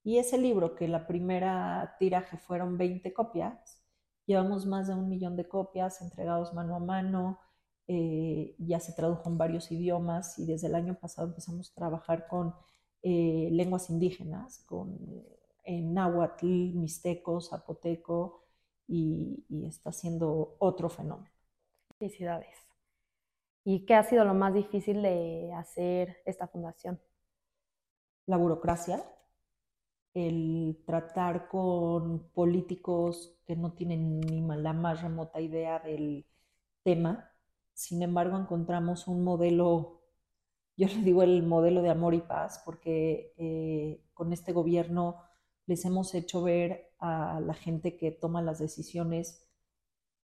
Y 0.03 0.19
ese 0.19 0.39
libro, 0.39 0.75
que 0.75 0.89
la 0.89 1.07
primera 1.07 1.97
tiraje 1.99 2.39
fueron 2.39 2.79
20 2.79 3.13
copias, 3.13 3.81
llevamos 4.27 4.67
más 4.67 4.89
de 4.89 4.95
un 4.95 5.09
millón 5.09 5.37
de 5.37 5.49
copias 5.49 6.01
entregados 6.01 6.55
mano 6.55 6.75
a 6.77 6.81
mano, 6.81 7.39
eh, 7.87 8.55
ya 8.59 8.81
se 8.81 8.93
tradujo 8.93 9.29
en 9.29 9.37
varios 9.37 9.71
idiomas 9.73 10.39
y 10.39 10.47
desde 10.47 10.69
el 10.69 10.75
año 10.75 10.95
pasado 10.95 11.29
empezamos 11.29 11.71
a 11.71 11.75
trabajar 11.75 12.29
con 12.29 12.55
eh, 13.03 13.49
lenguas 13.53 13.91
indígenas, 13.91 14.59
con, 14.67 14.99
en 15.65 15.95
náhuatl, 15.95 16.47
mixteco, 16.75 17.41
zapoteco, 17.41 18.41
y, 18.91 19.45
está 19.67 19.93
siendo 19.93 20.57
otro 20.59 20.89
fenómeno. 20.89 21.31
Felicidades. 21.99 22.57
¿Y 23.65 23.87
qué 23.87 23.95
ha 23.95 24.03
sido 24.03 24.25
lo 24.25 24.35
más 24.35 24.53
difícil 24.55 25.03
de 25.03 25.53
hacer 25.55 26.19
esta 26.25 26.49
fundación? 26.49 27.01
La 28.27 28.37
burocracia, 28.37 29.05
el 30.15 30.83
tratar 30.87 31.49
con 31.49 32.31
políticos 32.31 33.39
que 33.47 33.57
no 33.57 33.73
tienen 33.73 34.21
ni 34.21 34.41
la 34.41 34.73
más 34.73 35.03
remota 35.03 35.41
idea 35.41 35.79
del 35.79 36.27
tema. 36.83 37.31
Sin 37.75 38.03
embargo, 38.03 38.37
encontramos 38.39 39.07
un 39.09 39.23
modelo 39.23 40.00
yo 40.81 40.89
le 40.89 41.03
digo 41.03 41.23
el 41.23 41.43
modelo 41.43 41.83
de 41.83 41.91
amor 41.91 42.15
y 42.15 42.23
paz, 42.23 42.63
porque 42.65 43.35
eh, 43.37 44.03
con 44.15 44.33
este 44.33 44.53
gobierno 44.53 45.23
les 45.67 45.85
hemos 45.85 46.15
hecho 46.15 46.43
ver 46.43 46.95
a 46.99 47.39
la 47.41 47.53
gente 47.53 47.99
que 47.99 48.11
toma 48.11 48.41
las 48.41 48.59
decisiones 48.59 49.47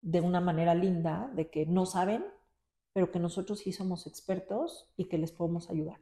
de 0.01 0.21
una 0.21 0.39
manera 0.39 0.73
linda, 0.73 1.29
de 1.35 1.49
que 1.49 1.65
no 1.65 1.85
saben, 1.85 2.23
pero 2.93 3.11
que 3.11 3.19
nosotros 3.19 3.59
sí 3.59 3.73
somos 3.73 4.07
expertos 4.07 4.93
y 4.95 5.09
que 5.09 5.17
les 5.17 5.33
podemos 5.33 5.69
ayudar. 5.69 5.99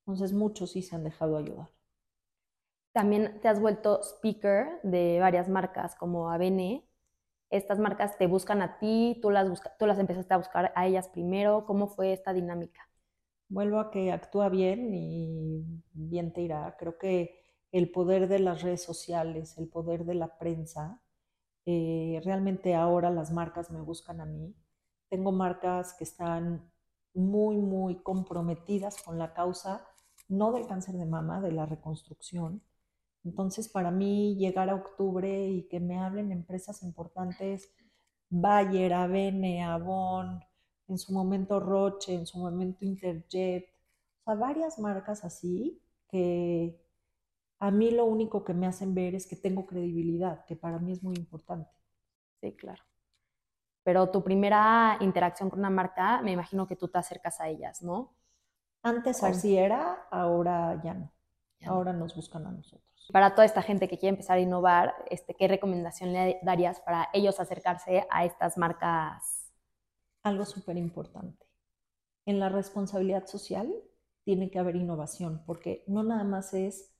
Entonces 0.00 0.34
muchos 0.34 0.72
sí 0.72 0.82
se 0.82 0.94
han 0.94 1.04
dejado 1.04 1.38
ayudar. 1.38 1.70
También 2.92 3.40
te 3.40 3.48
has 3.48 3.58
vuelto 3.58 4.02
speaker 4.02 4.80
de 4.82 5.18
varias 5.18 5.48
marcas 5.48 5.94
como 5.94 6.30
Avene. 6.30 6.86
Estas 7.48 7.78
marcas 7.78 8.18
te 8.18 8.26
buscan 8.26 8.60
a 8.60 8.78
ti, 8.78 9.18
tú 9.22 9.30
las, 9.30 9.48
tú 9.78 9.86
las 9.86 9.98
empezaste 9.98 10.34
a 10.34 10.36
buscar 10.36 10.72
a 10.76 10.86
ellas 10.86 11.08
primero. 11.08 11.64
¿Cómo 11.64 11.86
fue 11.86 12.12
esta 12.12 12.34
dinámica? 12.34 12.91
Vuelvo 13.52 13.78
a 13.80 13.90
que 13.90 14.12
actúa 14.12 14.48
bien 14.48 14.94
y 14.94 15.64
bien 15.92 16.32
te 16.32 16.42
irá. 16.42 16.76
Creo 16.78 16.98
que 16.98 17.40
el 17.72 17.90
poder 17.90 18.28
de 18.28 18.38
las 18.38 18.62
redes 18.62 18.82
sociales, 18.82 19.58
el 19.58 19.68
poder 19.68 20.04
de 20.04 20.14
la 20.14 20.38
prensa, 20.38 21.02
eh, 21.66 22.20
realmente 22.24 22.74
ahora 22.74 23.10
las 23.10 23.30
marcas 23.32 23.70
me 23.70 23.80
buscan 23.80 24.20
a 24.20 24.26
mí. 24.26 24.54
Tengo 25.08 25.32
marcas 25.32 25.94
que 25.94 26.04
están 26.04 26.72
muy, 27.14 27.58
muy 27.58 28.02
comprometidas 28.02 29.02
con 29.02 29.18
la 29.18 29.34
causa, 29.34 29.86
no 30.28 30.52
del 30.52 30.66
cáncer 30.66 30.96
de 30.96 31.06
mama, 31.06 31.40
de 31.40 31.52
la 31.52 31.66
reconstrucción, 31.66 32.62
entonces, 33.24 33.68
para 33.68 33.90
mí, 33.90 34.36
llegar 34.36 34.68
a 34.70 34.74
octubre 34.74 35.48
y 35.48 35.68
que 35.68 35.80
me 35.80 35.98
hablen 35.98 36.32
empresas 36.32 36.82
importantes, 36.82 37.70
Bayer, 38.30 38.92
Avene, 38.94 39.62
Avon, 39.62 40.40
en 40.88 40.98
su 40.98 41.12
momento 41.12 41.60
Roche, 41.60 42.14
en 42.14 42.26
su 42.26 42.38
momento 42.38 42.84
Interjet, 42.84 43.66
o 44.20 44.24
sea, 44.24 44.34
varias 44.34 44.78
marcas 44.78 45.24
así 45.24 45.82
que 46.08 46.80
a 47.58 47.70
mí 47.70 47.90
lo 47.90 48.04
único 48.04 48.44
que 48.44 48.54
me 48.54 48.66
hacen 48.66 48.94
ver 48.94 49.14
es 49.14 49.26
que 49.26 49.36
tengo 49.36 49.66
credibilidad, 49.66 50.44
que 50.46 50.56
para 50.56 50.78
mí 50.78 50.92
es 50.92 51.02
muy 51.02 51.14
importante. 51.14 51.70
Sí, 52.40 52.56
claro. 52.56 52.82
Pero 53.84 54.10
tu 54.10 54.22
primera 54.22 54.96
interacción 55.00 55.48
con 55.48 55.60
una 55.60 55.70
marca, 55.70 56.20
me 56.22 56.32
imagino 56.32 56.66
que 56.66 56.76
tú 56.76 56.88
te 56.88 56.98
acercas 56.98 57.40
a 57.40 57.48
ellas, 57.48 57.82
¿no? 57.82 58.14
Antes 58.82 59.22
así 59.22 59.56
era, 59.56 60.08
ahora 60.10 60.80
ya 60.82 60.94
no. 60.94 61.12
Ahora 61.64 61.92
nos 61.92 62.16
buscan 62.16 62.46
a 62.46 62.50
nosotros. 62.50 63.08
Para 63.12 63.34
toda 63.34 63.44
esta 63.44 63.62
gente 63.62 63.88
que 63.88 63.98
quiere 63.98 64.10
empezar 64.10 64.38
a 64.38 64.40
innovar, 64.40 64.94
este, 65.10 65.34
¿qué 65.34 65.46
recomendación 65.46 66.12
le 66.12 66.40
darías 66.42 66.80
para 66.80 67.08
ellos 67.12 67.38
acercarse 67.38 68.06
a 68.10 68.24
estas 68.24 68.58
marcas? 68.58 69.41
Algo 70.22 70.44
súper 70.44 70.76
importante. 70.76 71.46
En 72.26 72.38
la 72.38 72.48
responsabilidad 72.48 73.26
social 73.26 73.74
tiene 74.24 74.50
que 74.50 74.60
haber 74.60 74.76
innovación, 74.76 75.42
porque 75.46 75.82
no 75.88 76.04
nada 76.04 76.22
más 76.22 76.54
es 76.54 76.92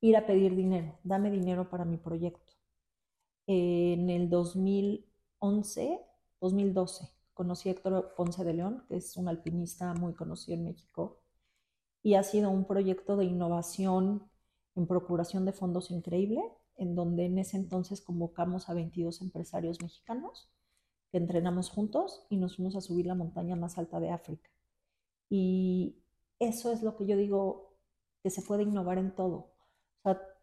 ir 0.00 0.16
a 0.16 0.26
pedir 0.26 0.56
dinero, 0.56 0.98
dame 1.02 1.30
dinero 1.30 1.68
para 1.68 1.84
mi 1.84 1.98
proyecto. 1.98 2.52
En 3.46 4.08
el 4.08 4.30
2011, 4.30 6.00
2012, 6.40 7.10
conocí 7.34 7.68
a 7.68 7.72
Héctor 7.72 8.14
Ponce 8.16 8.44
de 8.44 8.54
León, 8.54 8.84
que 8.88 8.96
es 8.96 9.14
un 9.18 9.28
alpinista 9.28 9.92
muy 9.92 10.14
conocido 10.14 10.56
en 10.56 10.64
México, 10.64 11.20
y 12.02 12.14
ha 12.14 12.22
sido 12.22 12.50
un 12.50 12.64
proyecto 12.64 13.18
de 13.18 13.26
innovación 13.26 14.30
en 14.74 14.86
procuración 14.86 15.44
de 15.44 15.52
fondos 15.52 15.90
increíble, 15.90 16.42
en 16.76 16.94
donde 16.94 17.26
en 17.26 17.38
ese 17.38 17.58
entonces 17.58 18.00
convocamos 18.00 18.70
a 18.70 18.74
22 18.74 19.20
empresarios 19.20 19.82
mexicanos 19.82 20.53
entrenamos 21.18 21.70
juntos 21.70 22.26
y 22.30 22.36
nos 22.36 22.56
fuimos 22.56 22.76
a 22.76 22.80
subir 22.80 23.06
la 23.06 23.14
montaña 23.14 23.56
más 23.56 23.78
alta 23.78 24.00
de 24.00 24.10
África. 24.10 24.50
Y 25.28 25.96
eso 26.38 26.72
es 26.72 26.82
lo 26.82 26.96
que 26.96 27.06
yo 27.06 27.16
digo, 27.16 27.76
que 28.22 28.30
se 28.30 28.42
puede 28.42 28.62
innovar 28.62 28.98
en 28.98 29.14
todo. 29.14 29.54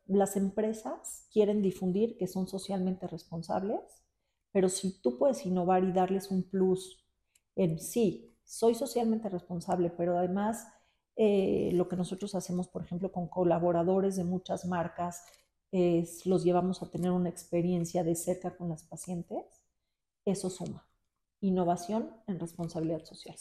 Las 0.08 0.36
empresas 0.36 1.28
quieren 1.32 1.62
difundir 1.62 2.18
que 2.18 2.28
son 2.28 2.48
socialmente 2.48 3.08
responsables, 3.08 4.04
pero 4.52 4.68
si 4.68 5.00
tú 5.02 5.18
puedes 5.18 5.46
innovar 5.46 5.84
y 5.84 5.94
darles 5.94 6.32
un 6.32 6.44
plus 6.44 7.06
en 7.56 7.80
sí, 7.80 8.36
soy 8.44 8.76
socialmente 8.76 9.30
responsable, 9.30 9.90
pero 9.90 10.18
además 10.18 10.68
eh, 11.16 11.70
lo 11.74 11.88
que 11.88 11.96
nosotros 11.96 12.36
hacemos, 12.36 12.68
por 12.68 12.84
ejemplo, 12.84 13.12
con 13.12 13.28
colaboradores 13.28 14.16
de 14.16 14.24
muchas 14.26 14.66
marcas, 14.66 15.24
es 15.72 16.26
los 16.26 16.44
llevamos 16.44 16.82
a 16.82 16.90
tener 16.90 17.12
una 17.12 17.30
experiencia 17.30 18.04
de 18.04 18.16
cerca 18.16 18.58
con 18.58 18.70
las 18.70 18.84
pacientes. 18.84 19.61
Eso 20.26 20.50
suma. 20.50 20.88
Innovación 21.40 22.12
en 22.28 22.40
responsabilidad 22.40 23.04
social. 23.04 23.38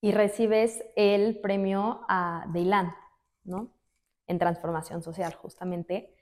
Y 0.00 0.12
recibes 0.12 0.84
el 0.94 1.40
premio 1.40 2.04
a 2.08 2.46
Deilan, 2.52 2.94
¿no? 3.44 3.72
En 4.26 4.38
transformación 4.38 5.02
social, 5.02 5.34
justamente. 5.34 6.14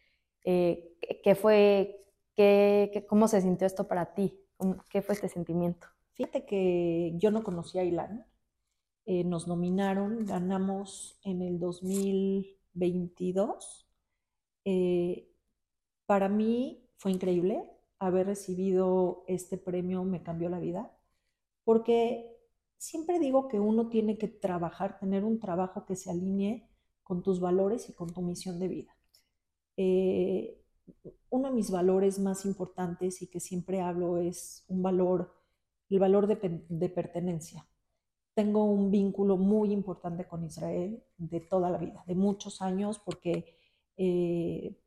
Eh, 0.45 0.97
¿Qué 1.23 1.35
fue, 1.35 2.07
qué, 2.35 3.05
cómo 3.09 3.29
se 3.29 3.41
sintió 3.41 3.67
esto 3.67 3.89
para 3.89 4.15
ti? 4.15 4.39
¿Qué 4.91 5.03
fue 5.03 5.15
este 5.15 5.29
sentimiento? 5.29 5.87
Fíjate 6.15 6.47
que 6.47 7.13
yo 7.17 7.31
no 7.31 7.43
conocía 7.43 7.83
a 7.83 7.85
Ilan, 7.85 8.27
eh, 9.05 9.23
nos 9.23 9.47
nominaron, 9.47 10.25
ganamos 10.25 11.21
en 11.23 11.43
el 11.43 11.61
2022. 11.61 13.87
Eh, 14.65 15.29
para 16.07 16.31
mí 16.31 16.89
fue 16.97 17.13
increíble 17.13 17.76
haber 17.99 18.27
recibido 18.27 19.25
este 19.27 19.59
premio, 19.59 20.05
me 20.05 20.23
cambió 20.23 20.49
la 20.49 20.61
vida, 20.61 20.97
porque 21.65 22.37
siempre 22.77 23.19
digo 23.19 23.49
que 23.49 23.61
uno 23.61 23.89
tiene 23.89 24.19
que 24.19 24.29
trabajar, 24.29 24.99
tener 24.99 25.25
un 25.25 25.41
trabajo 25.41 25.87
que 25.87 25.97
se 25.97 26.11
alinee 26.11 26.69
con 27.03 27.23
tus 27.23 27.41
valores 27.41 27.89
y 27.89 27.95
con 27.95 28.13
tu 28.13 28.23
misión 28.23 28.59
de 28.59 28.69
vida. 28.69 28.97
Eh, 29.77 30.63
uno 31.31 31.49
de 31.49 31.55
mis 31.55 31.71
valores 31.71 32.19
más 32.19 32.45
importantes 32.45 33.23
y 33.23 33.29
que 33.29 33.41
siempre 33.41 33.81
hablo 33.81 34.19
es 34.19 34.65
un 34.69 34.83
valor, 34.83 35.35
el 35.89 35.99
valor 35.99 36.27
de 36.27 36.89
pertenencia 36.89 37.67
tengo 38.37 38.65
un 38.65 38.91
vínculo 38.91 39.39
muy 39.39 39.73
importante 39.73 40.27
con 40.27 40.45
Israel 40.45 41.03
de 41.17 41.41
toda 41.41 41.71
la 41.71 41.79
vida, 41.79 42.05
de 42.07 42.15
muchos 42.15 42.61
años, 42.61 42.99
porque 42.99 43.57
eh, 43.97 44.79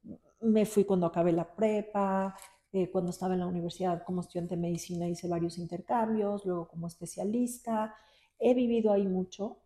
me 0.42 0.68
fui 0.68 0.84
cuando 0.84 1.08
acabé 1.08 1.32
la 1.32 1.56
prepa, 1.56 2.38
eh, 2.72 2.90
cuando 2.92 3.12
estaba 3.12 3.34
en 3.34 3.40
la 3.42 3.48
universidad 3.48 4.04
como 4.04 4.22
estudiante 4.22 4.56
de 4.56 4.62
medicina 4.62 5.08
hice 5.08 5.28
varios 5.28 5.58
intercambios, 5.58 6.46
luego 6.46 6.68
como 6.68 6.88
especialista, 6.88 7.96
he 8.40 8.54
vivido 8.54 8.92
ahí 8.92 9.08
mucho 9.08 9.60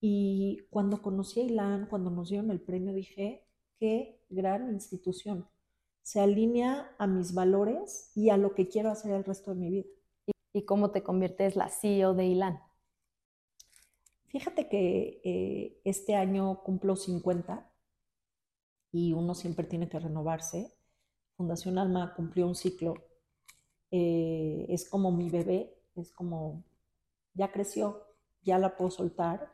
y 0.00 0.66
cuando 0.70 1.02
conocí 1.02 1.40
a 1.40 1.44
Ilan, 1.44 1.86
cuando 1.86 2.10
nos 2.10 2.30
dieron 2.30 2.50
el 2.50 2.60
premio, 2.60 2.92
dije, 2.94 3.44
qué 3.78 4.20
gran 4.28 4.70
institución, 4.72 5.48
se 6.02 6.20
alinea 6.20 6.94
a 6.98 7.06
mis 7.06 7.34
valores 7.34 8.12
y 8.14 8.30
a 8.30 8.36
lo 8.36 8.54
que 8.54 8.68
quiero 8.68 8.90
hacer 8.90 9.12
el 9.12 9.24
resto 9.24 9.52
de 9.52 9.60
mi 9.60 9.70
vida. 9.70 9.88
¿Y 10.52 10.62
cómo 10.62 10.90
te 10.90 11.02
conviertes 11.02 11.56
la 11.56 11.68
CEO 11.68 12.14
de 12.14 12.26
Ilan? 12.26 12.60
Fíjate 14.28 14.68
que 14.68 15.20
eh, 15.24 15.80
este 15.84 16.14
año 16.14 16.62
cumplo 16.62 16.96
50 16.96 17.70
y 18.92 19.12
uno 19.12 19.34
siempre 19.34 19.66
tiene 19.66 19.88
que 19.88 19.98
renovarse. 19.98 20.77
Fundación 21.38 21.78
Alma 21.78 22.14
cumplió 22.16 22.48
un 22.48 22.56
ciclo. 22.56 22.94
Eh, 23.92 24.66
es 24.68 24.88
como 24.88 25.12
mi 25.12 25.30
bebé, 25.30 25.72
es 25.94 26.10
como, 26.12 26.64
ya 27.32 27.52
creció, 27.52 28.02
ya 28.42 28.58
la 28.58 28.76
puedo 28.76 28.90
soltar. 28.90 29.52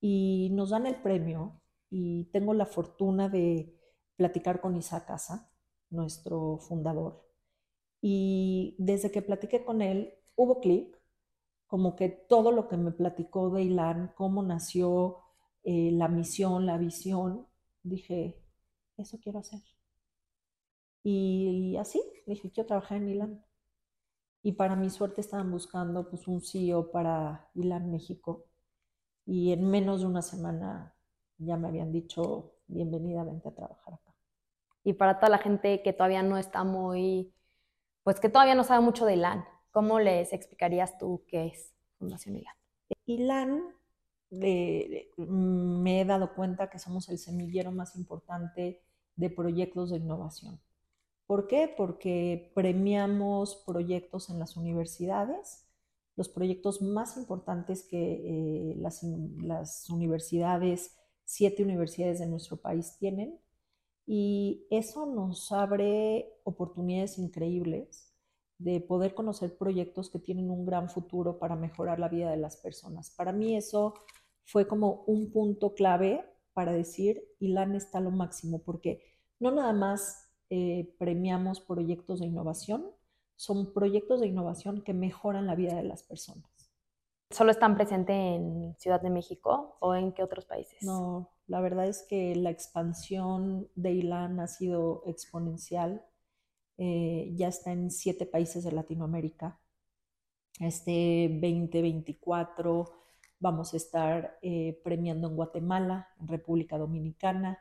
Y 0.00 0.48
nos 0.52 0.70
dan 0.70 0.86
el 0.86 0.96
premio 0.96 1.60
y 1.90 2.24
tengo 2.32 2.54
la 2.54 2.64
fortuna 2.64 3.28
de 3.28 3.78
platicar 4.16 4.62
con 4.62 4.76
Isaac 4.76 5.06
Casa, 5.08 5.52
nuestro 5.90 6.56
fundador. 6.56 7.28
Y 8.00 8.74
desde 8.78 9.10
que 9.10 9.20
platiqué 9.20 9.62
con 9.62 9.82
él, 9.82 10.14
hubo 10.36 10.60
clic 10.60 10.98
como 11.66 11.96
que 11.96 12.08
todo 12.08 12.50
lo 12.50 12.66
que 12.66 12.78
me 12.78 12.92
platicó 12.92 13.50
de 13.50 13.62
Ilan, 13.64 14.12
cómo 14.16 14.42
nació 14.42 15.18
eh, 15.64 15.90
la 15.92 16.08
misión, 16.08 16.64
la 16.64 16.78
visión, 16.78 17.46
dije, 17.82 18.42
eso 18.96 19.18
quiero 19.22 19.40
hacer. 19.40 19.60
Y, 21.02 21.76
así, 21.78 22.02
dije, 22.26 22.50
quiero 22.50 22.66
trabajar 22.66 22.98
en 22.98 23.08
Ilan. 23.08 23.44
Y 24.42 24.52
para 24.52 24.76
mi 24.76 24.90
suerte 24.90 25.20
estaban 25.20 25.50
buscando 25.50 26.08
pues, 26.08 26.26
un 26.28 26.42
CEO 26.42 26.90
para 26.90 27.50
Ilan 27.54 27.90
México. 27.90 28.46
Y 29.26 29.52
en 29.52 29.70
menos 29.70 30.00
de 30.00 30.06
una 30.06 30.22
semana 30.22 30.94
ya 31.38 31.56
me 31.56 31.68
habían 31.68 31.92
dicho, 31.92 32.54
bienvenida, 32.66 33.24
vente 33.24 33.48
a 33.48 33.54
trabajar 33.54 33.94
acá. 33.94 34.14
Y 34.84 34.94
para 34.94 35.18
toda 35.18 35.30
la 35.30 35.38
gente 35.38 35.82
que 35.82 35.92
todavía 35.92 36.22
no 36.22 36.38
está 36.38 36.64
muy, 36.64 37.34
pues 38.02 38.18
que 38.18 38.28
todavía 38.28 38.54
no 38.54 38.64
sabe 38.64 38.82
mucho 38.82 39.06
de 39.06 39.14
Ilan, 39.14 39.44
¿Cómo 39.70 40.00
les 40.00 40.32
explicarías 40.32 40.98
tú 40.98 41.24
qué 41.28 41.46
es 41.46 41.72
Fundación 41.98 42.36
ILAN? 42.36 42.54
ILAN, 43.06 43.62
me 44.30 46.00
he 46.00 46.04
dado 46.04 46.34
cuenta 46.34 46.70
que 46.70 46.80
somos 46.80 47.08
el 47.08 47.18
semillero 47.18 47.70
más 47.70 47.94
importante 47.94 48.82
de 49.14 49.30
proyectos 49.30 49.90
de 49.90 49.98
innovación. 49.98 50.60
¿Por 51.30 51.46
qué? 51.46 51.72
Porque 51.76 52.50
premiamos 52.56 53.62
proyectos 53.64 54.30
en 54.30 54.40
las 54.40 54.56
universidades, 54.56 55.64
los 56.16 56.28
proyectos 56.28 56.82
más 56.82 57.16
importantes 57.16 57.84
que 57.84 58.72
eh, 58.72 58.74
las, 58.78 59.04
las 59.04 59.88
universidades, 59.90 60.98
siete 61.24 61.62
universidades 61.62 62.18
de 62.18 62.26
nuestro 62.26 62.56
país 62.56 62.96
tienen, 62.98 63.38
Y 64.06 64.66
eso 64.70 65.06
nos 65.06 65.52
abre 65.52 66.34
oportunidades 66.42 67.16
increíbles 67.16 68.12
de 68.58 68.80
poder 68.80 69.14
conocer 69.14 69.56
proyectos 69.56 70.10
que 70.10 70.18
tienen 70.18 70.50
un 70.50 70.66
gran 70.66 70.90
futuro 70.90 71.38
para 71.38 71.54
mejorar 71.54 72.00
la 72.00 72.08
vida 72.08 72.28
de 72.32 72.38
las 72.38 72.56
personas. 72.56 73.10
Para 73.16 73.32
mí 73.32 73.56
eso 73.56 73.94
fue 74.46 74.66
como 74.66 75.04
un 75.06 75.30
punto 75.30 75.74
clave 75.74 76.24
para 76.54 76.72
decir, 76.72 77.22
ILAN 77.38 77.76
está 77.76 78.00
lo 78.00 78.10
máximo, 78.10 78.64
porque 78.64 79.00
no 79.38 79.52
nada 79.52 79.72
más 79.72 80.29
eh, 80.50 80.94
premiamos 80.98 81.60
proyectos 81.60 82.20
de 82.20 82.26
innovación, 82.26 82.90
son 83.36 83.72
proyectos 83.72 84.20
de 84.20 84.26
innovación 84.26 84.82
que 84.82 84.92
mejoran 84.92 85.46
la 85.46 85.54
vida 85.54 85.74
de 85.74 85.84
las 85.84 86.02
personas. 86.02 86.50
¿Solo 87.30 87.52
están 87.52 87.76
presentes 87.76 88.16
en 88.16 88.74
Ciudad 88.78 89.00
de 89.00 89.08
México 89.08 89.76
o 89.80 89.94
en 89.94 90.12
qué 90.12 90.24
otros 90.24 90.44
países? 90.44 90.82
No, 90.82 91.30
la 91.46 91.60
verdad 91.60 91.86
es 91.86 92.02
que 92.02 92.34
la 92.34 92.50
expansión 92.50 93.68
de 93.76 93.92
ILAN 93.92 94.40
ha 94.40 94.48
sido 94.48 95.04
exponencial. 95.06 96.04
Eh, 96.76 97.30
ya 97.36 97.48
está 97.48 97.70
en 97.72 97.92
siete 97.92 98.26
países 98.26 98.64
de 98.64 98.72
Latinoamérica. 98.72 99.60
Este 100.58 101.28
2024 101.40 102.92
vamos 103.38 103.74
a 103.74 103.76
estar 103.76 104.38
eh, 104.42 104.80
premiando 104.82 105.28
en 105.28 105.36
Guatemala, 105.36 106.08
en 106.20 106.26
República 106.26 106.78
Dominicana. 106.78 107.58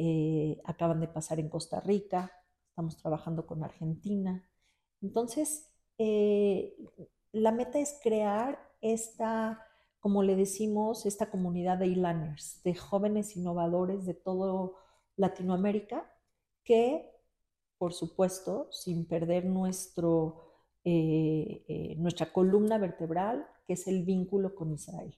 Eh, 0.00 0.60
acaban 0.64 1.00
de 1.00 1.08
pasar 1.08 1.40
en 1.40 1.48
Costa 1.48 1.80
Rica. 1.80 2.32
Estamos 2.70 2.96
trabajando 2.96 3.46
con 3.46 3.64
Argentina. 3.64 4.48
Entonces, 5.02 5.68
la 7.32 7.50
meta 7.50 7.80
es 7.80 7.98
crear 8.02 8.58
esta, 8.80 9.60
como 10.00 10.22
le 10.22 10.36
decimos, 10.36 11.04
esta 11.04 11.30
comunidad 11.30 11.78
de 11.78 11.86
e-learners, 11.86 12.62
de 12.62 12.74
jóvenes 12.74 13.36
innovadores 13.36 14.06
de 14.06 14.14
todo 14.14 14.76
Latinoamérica, 15.16 16.08
que, 16.62 17.10
por 17.76 17.92
supuesto, 17.92 18.68
sin 18.70 19.06
perder 19.06 19.44
nuestro, 19.44 20.44
eh, 20.84 21.64
eh, 21.68 21.96
nuestra 21.98 22.32
columna 22.32 22.78
vertebral, 22.78 23.46
que 23.66 23.72
es 23.72 23.88
el 23.88 24.04
vínculo 24.04 24.54
con 24.54 24.72
Israel. 24.72 25.16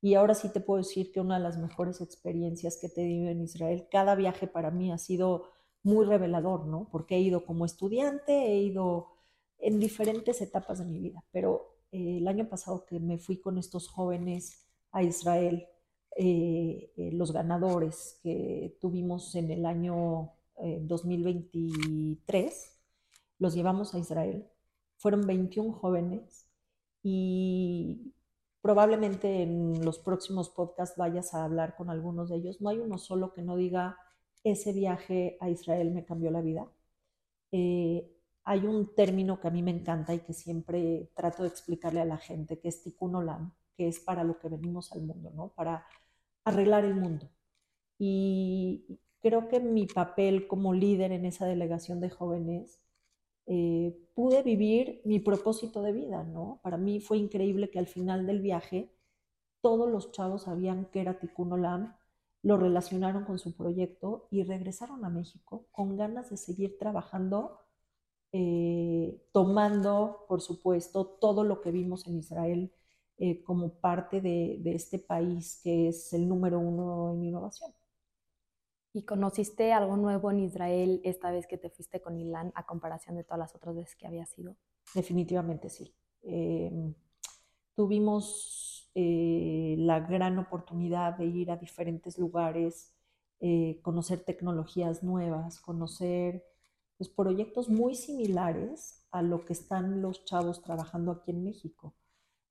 Y 0.00 0.14
ahora 0.14 0.34
sí 0.34 0.48
te 0.52 0.60
puedo 0.60 0.78
decir 0.78 1.10
que 1.12 1.20
una 1.20 1.38
de 1.38 1.42
las 1.42 1.58
mejores 1.58 2.00
experiencias 2.00 2.78
que 2.80 2.86
he 2.86 2.90
tenido 2.90 3.30
en 3.30 3.42
Israel, 3.42 3.88
cada 3.90 4.14
viaje 4.14 4.46
para 4.46 4.70
mí 4.70 4.92
ha 4.92 4.98
sido 4.98 5.50
muy 5.82 6.06
revelador, 6.06 6.66
¿no? 6.66 6.88
Porque 6.90 7.16
he 7.16 7.20
ido 7.20 7.44
como 7.44 7.64
estudiante, 7.64 8.32
he 8.32 8.58
ido 8.58 9.08
en 9.58 9.80
diferentes 9.80 10.40
etapas 10.40 10.78
de 10.78 10.84
mi 10.84 11.00
vida, 11.00 11.24
pero 11.32 11.74
eh, 11.92 12.18
el 12.18 12.28
año 12.28 12.48
pasado 12.48 12.86
que 12.86 13.00
me 13.00 13.18
fui 13.18 13.40
con 13.40 13.58
estos 13.58 13.88
jóvenes 13.88 14.64
a 14.92 15.02
Israel, 15.02 15.66
eh, 16.16 16.92
eh, 16.96 17.10
los 17.12 17.32
ganadores 17.32 18.18
que 18.22 18.76
tuvimos 18.80 19.34
en 19.34 19.50
el 19.50 19.66
año 19.66 20.32
2023, 20.60 22.80
los 23.38 23.54
llevamos 23.54 23.94
a 23.94 24.00
Israel. 24.00 24.48
Fueron 24.96 25.24
21 25.24 25.72
jóvenes 25.72 26.48
y 27.00 28.12
probablemente 28.60 29.42
en 29.42 29.84
los 29.84 29.98
próximos 29.98 30.50
podcasts 30.50 30.96
vayas 30.96 31.34
a 31.34 31.44
hablar 31.44 31.76
con 31.76 31.90
algunos 31.90 32.28
de 32.30 32.36
ellos. 32.36 32.60
No 32.60 32.70
hay 32.70 32.78
uno 32.78 32.98
solo 32.98 33.32
que 33.32 33.42
no 33.42 33.56
diga, 33.56 33.96
ese 34.44 34.72
viaje 34.72 35.36
a 35.40 35.50
Israel 35.50 35.90
me 35.92 36.04
cambió 36.04 36.30
la 36.30 36.42
vida 36.42 36.68
hay 38.48 38.64
un 38.64 38.94
término 38.94 39.38
que 39.40 39.48
a 39.48 39.50
mí 39.50 39.62
me 39.62 39.70
encanta 39.70 40.14
y 40.14 40.20
que 40.20 40.32
siempre 40.32 41.10
trato 41.14 41.42
de 41.42 41.50
explicarle 41.50 42.00
a 42.00 42.06
la 42.06 42.16
gente, 42.16 42.58
que 42.58 42.68
es 42.68 42.82
tikkun 42.82 43.14
olam, 43.14 43.52
que 43.76 43.88
es 43.88 44.00
para 44.00 44.24
lo 44.24 44.38
que 44.38 44.48
venimos 44.48 44.90
al 44.92 45.02
mundo, 45.02 45.30
¿no? 45.34 45.52
Para 45.54 45.84
arreglar 46.44 46.86
el 46.86 46.94
mundo. 46.94 47.28
Y 47.98 49.00
creo 49.20 49.48
que 49.48 49.60
mi 49.60 49.86
papel 49.86 50.48
como 50.48 50.72
líder 50.72 51.12
en 51.12 51.26
esa 51.26 51.44
delegación 51.44 52.00
de 52.00 52.08
jóvenes, 52.08 52.80
eh, 53.48 53.96
pude 54.14 54.42
vivir 54.42 55.00
mi 55.04 55.20
propósito 55.20 55.82
de 55.82 55.92
vida, 55.92 56.22
¿no? 56.24 56.60
Para 56.62 56.76
mí 56.76 57.00
fue 57.00 57.18
increíble 57.18 57.70
que 57.70 57.78
al 57.78 57.86
final 57.86 58.26
del 58.26 58.40
viaje 58.40 58.92
todos 59.62 59.90
los 59.90 60.12
chavos 60.12 60.42
sabían 60.42 60.86
que 60.92 61.00
era 61.00 61.18
tikkun 61.18 61.52
olam, 61.52 61.96
lo 62.42 62.56
relacionaron 62.56 63.24
con 63.24 63.38
su 63.38 63.56
proyecto 63.56 64.28
y 64.30 64.44
regresaron 64.44 65.04
a 65.04 65.10
México 65.10 65.66
con 65.72 65.96
ganas 65.96 66.30
de 66.30 66.36
seguir 66.36 66.78
trabajando 66.78 67.58
eh, 68.32 69.22
tomando, 69.32 70.26
por 70.28 70.42
supuesto, 70.42 71.06
todo 71.06 71.44
lo 71.44 71.60
que 71.62 71.70
vimos 71.70 72.06
en 72.06 72.18
Israel 72.18 72.72
eh, 73.18 73.42
como 73.42 73.70
parte 73.80 74.20
de, 74.20 74.60
este 74.66 74.98
país 74.98 75.60
que 75.62 75.88
es 75.88 76.12
el 76.12 76.28
número 76.28 76.58
uno 76.60 77.14
en 77.14 77.24
innovación. 77.24 77.72
¿Y 78.92 79.02
conociste 79.02 79.72
algo 79.72 79.96
nuevo 79.96 80.30
en 80.30 80.40
Israel 80.40 81.00
esta 81.04 81.30
vez 81.30 81.46
que 81.46 81.58
te 81.58 81.70
fuiste 81.70 82.00
con 82.00 82.18
Ilan 82.18 82.52
a 82.54 82.66
comparación 82.66 83.16
de 83.16 83.24
todas 83.24 83.38
las 83.38 83.54
otras 83.54 83.76
veces 83.76 83.96
que 83.96 84.06
había 84.06 84.26
sido? 84.26 84.56
Definitivamente 84.94 85.68
sí. 85.68 85.94
Em, 86.22 86.94
tuvimos 87.74 88.90
eh, 88.94 89.76
la 89.78 90.00
gran 90.00 90.38
oportunidad 90.38 91.18
de 91.18 91.26
ir 91.26 91.50
a 91.50 91.56
diferentes 91.56 92.18
lugares, 92.18 92.94
conocer 93.82 94.24
tecnologías 94.24 95.04
nuevas, 95.04 95.60
conocer 95.60 96.44
pues, 96.96 97.08
proyectos 97.08 97.68
muy 97.68 97.94
similares 97.94 99.06
a 99.12 99.22
lo 99.22 99.44
que 99.44 99.52
están 99.52 100.02
los 100.02 100.24
chavos 100.24 100.60
trabajando 100.60 101.12
aquí 101.12 101.30
en 101.30 101.44
México. 101.44 101.94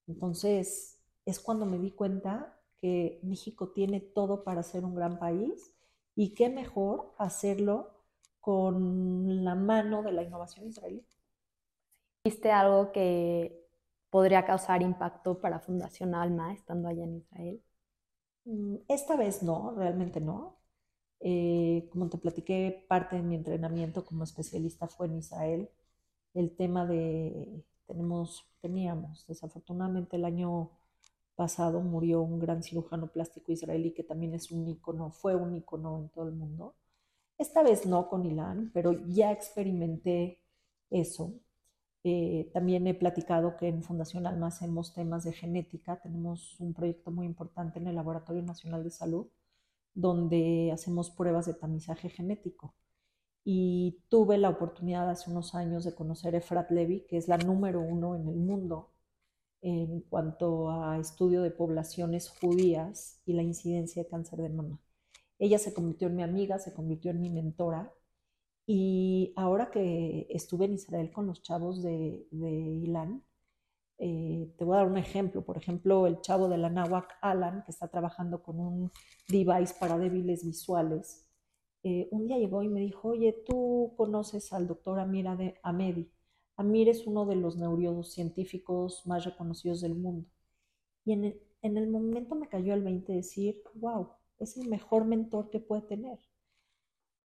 Entonces, 0.07 1.03
es 1.25 1.39
cuando 1.39 1.65
me 1.65 1.77
di 1.77 1.91
cuenta 1.91 2.57
que 2.77 3.19
México 3.23 3.69
tiene 3.69 3.99
todo 3.99 4.43
para 4.43 4.63
ser 4.63 4.85
un 4.85 4.95
gran 4.95 5.19
país 5.19 5.73
y 6.17 6.33
qué 6.33 6.49
mejor 6.49 7.13
hacerlo 7.19 7.91
con 8.41 9.45
la 9.45 9.53
mano 9.53 10.01
de 10.01 10.11
la 10.11 10.23
innovación 10.23 10.67
israelí. 10.67 11.05
¿Viste 12.25 12.51
algo 12.51 12.91
que 12.91 13.67
podría 14.09 14.43
causar 14.43 14.81
impacto 14.81 15.39
para 15.39 15.59
Fundación 15.59 16.15
Alma 16.15 16.53
estando 16.53 16.89
allá 16.89 17.03
en 17.03 17.17
Israel? 17.17 17.63
Mm, 18.45 18.77
esta 18.87 19.15
vez 19.15 19.43
no, 19.43 19.75
realmente 19.75 20.19
no. 20.19 20.57
Eh, 21.19 21.87
como 21.91 22.09
te 22.09 22.17
platiqué, 22.17 22.85
parte 22.89 23.17
de 23.17 23.21
mi 23.21 23.35
entrenamiento 23.35 24.03
como 24.03 24.23
especialista 24.23 24.87
fue 24.87 25.05
en 25.07 25.17
Israel. 25.17 25.69
El 26.33 26.55
tema 26.55 26.87
de, 26.87 27.63
tenemos, 27.85 28.43
teníamos, 28.61 29.27
desafortunadamente 29.27 30.15
el 30.15 30.25
año 30.25 30.71
pasado 31.37 31.81
murió 31.81 32.21
un 32.21 32.39
gran 32.39 32.63
cirujano 32.63 33.07
plástico 33.07 33.53
israelí 33.53 33.93
que 33.93 34.03
también 34.03 34.33
es 34.33 34.51
un 34.51 34.67
icono, 34.67 35.11
fue 35.11 35.35
un 35.35 35.55
icono 35.55 35.99
en 35.99 36.09
todo 36.09 36.27
el 36.27 36.35
mundo. 36.35 36.75
Esta 37.37 37.63
vez 37.63 37.85
no 37.85 38.09
con 38.09 38.25
Ilan, 38.25 38.71
pero 38.73 38.91
ya 39.07 39.31
experimenté 39.31 40.41
eso. 40.89 41.33
Eh, 42.03 42.49
también 42.53 42.87
he 42.87 42.93
platicado 42.95 43.57
que 43.57 43.67
en 43.67 43.83
Fundación 43.83 44.27
Alma 44.27 44.47
hacemos 44.47 44.93
temas 44.93 45.23
de 45.23 45.33
genética. 45.33 46.01
Tenemos 46.01 46.59
un 46.59 46.73
proyecto 46.73 47.11
muy 47.11 47.25
importante 47.25 47.79
en 47.79 47.87
el 47.87 47.95
Laboratorio 47.95 48.43
Nacional 48.43 48.83
de 48.83 48.91
Salud 48.91 49.27
donde 49.97 50.71
hacemos 50.71 51.09
pruebas 51.09 51.47
de 51.47 51.55
tamizaje 51.55 52.09
genético. 52.09 52.75
Y 53.43 54.03
tuve 54.09 54.37
la 54.37 54.49
oportunidad 54.49 55.09
hace 55.09 55.31
unos 55.31 55.55
años 55.55 55.83
de 55.85 55.95
conocer 55.95 56.35
a 56.35 56.37
Efrat 56.37 56.69
Levy, 56.71 57.05
que 57.07 57.17
es 57.17 57.27
la 57.27 57.37
número 57.37 57.81
uno 57.81 58.15
en 58.15 58.27
el 58.27 58.35
mundo 58.35 58.91
en 59.61 60.01
cuanto 60.01 60.69
a 60.69 60.97
estudio 60.99 61.41
de 61.41 61.51
poblaciones 61.51 62.29
judías 62.29 63.21
y 63.25 63.33
la 63.33 63.43
incidencia 63.43 64.03
de 64.03 64.09
cáncer 64.09 64.39
de 64.39 64.49
mama. 64.49 64.79
Ella 65.39 65.59
se 65.59 65.73
convirtió 65.73 66.07
en 66.07 66.15
mi 66.15 66.23
amiga, 66.23 66.59
se 66.59 66.73
convirtió 66.73 67.11
en 67.11 67.21
mi 67.21 67.29
mentora. 67.29 67.93
Y 68.65 69.33
ahora 69.35 69.71
que 69.71 70.27
estuve 70.29 70.65
en 70.65 70.73
Israel 70.73 71.11
con 71.11 71.27
los 71.27 71.41
chavos 71.41 71.83
de, 71.83 72.27
Ilan, 72.31 73.23
eh, 73.99 74.53
te 74.57 74.65
voy 74.65 74.75
a 74.75 74.79
dar 74.79 74.87
un 74.87 74.97
ejemplo. 74.97 75.43
Por 75.45 75.57
ejemplo, 75.57 76.07
el 76.07 76.21
chavo 76.21 76.49
de 76.49 76.57
la 76.57 76.69
Nahuac, 76.69 77.17
Alan, 77.21 77.63
que 77.65 77.71
está 77.71 77.87
trabajando 77.87 78.43
con 78.43 78.59
un 78.59 78.91
device 79.29 79.75
para 79.79 79.97
débiles 79.97 80.45
visuales, 80.45 81.27
eh, 81.83 82.07
un 82.11 82.27
día 82.27 82.37
llegó 82.37 82.63
y 82.63 82.69
me 82.69 82.81
dijo, 82.81 83.09
oye, 83.09 83.33
tú 83.45 83.93
conoces 83.95 84.51
al 84.53 84.67
doctor 84.67 84.99
Amir 84.99 85.27
Amedi. 85.63 86.11
Amir 86.57 86.89
es 86.89 87.05
uno 87.05 87.25
de 87.25 87.35
los 87.35 87.55
neurocientíficos 87.57 89.05
más 89.05 89.25
reconocidos 89.25 89.81
del 89.81 89.95
mundo. 89.95 90.27
Y 91.05 91.13
en 91.13 91.77
el, 91.77 91.89
momento 91.89 92.35
me 92.35 92.49
cayó 92.49 92.73
el 92.73 92.83
20 92.83 93.13
decir, 93.13 93.61
wow, 93.75 94.09
es 94.39 94.57
el 94.57 94.67
mejor 94.67 95.05
mentor 95.05 95.49
que 95.49 95.59
puede 95.59 95.83
tener. 95.83 96.19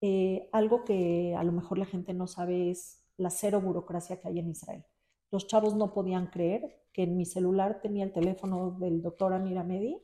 Eh, 0.00 0.48
algo 0.52 0.84
que 0.84 1.34
a 1.36 1.42
lo 1.42 1.52
mejor 1.52 1.78
la 1.78 1.86
gente 1.86 2.14
no 2.14 2.26
sabe 2.26 2.70
es 2.70 3.04
la 3.16 3.30
cero 3.30 3.60
burocracia 3.60 4.20
que 4.20 4.28
hay 4.28 4.38
en 4.38 4.50
Israel. 4.50 4.84
Los 5.30 5.46
chavos 5.48 5.74
no 5.74 5.92
podían 5.92 6.28
creer 6.28 6.84
que 6.92 7.02
en 7.02 7.16
mi 7.16 7.26
celular 7.26 7.80
tenía 7.82 8.04
el 8.04 8.12
teléfono 8.12 8.78
del 8.78 9.02
doctor 9.02 9.32
Amir 9.32 9.58
Amedi. 9.58 10.00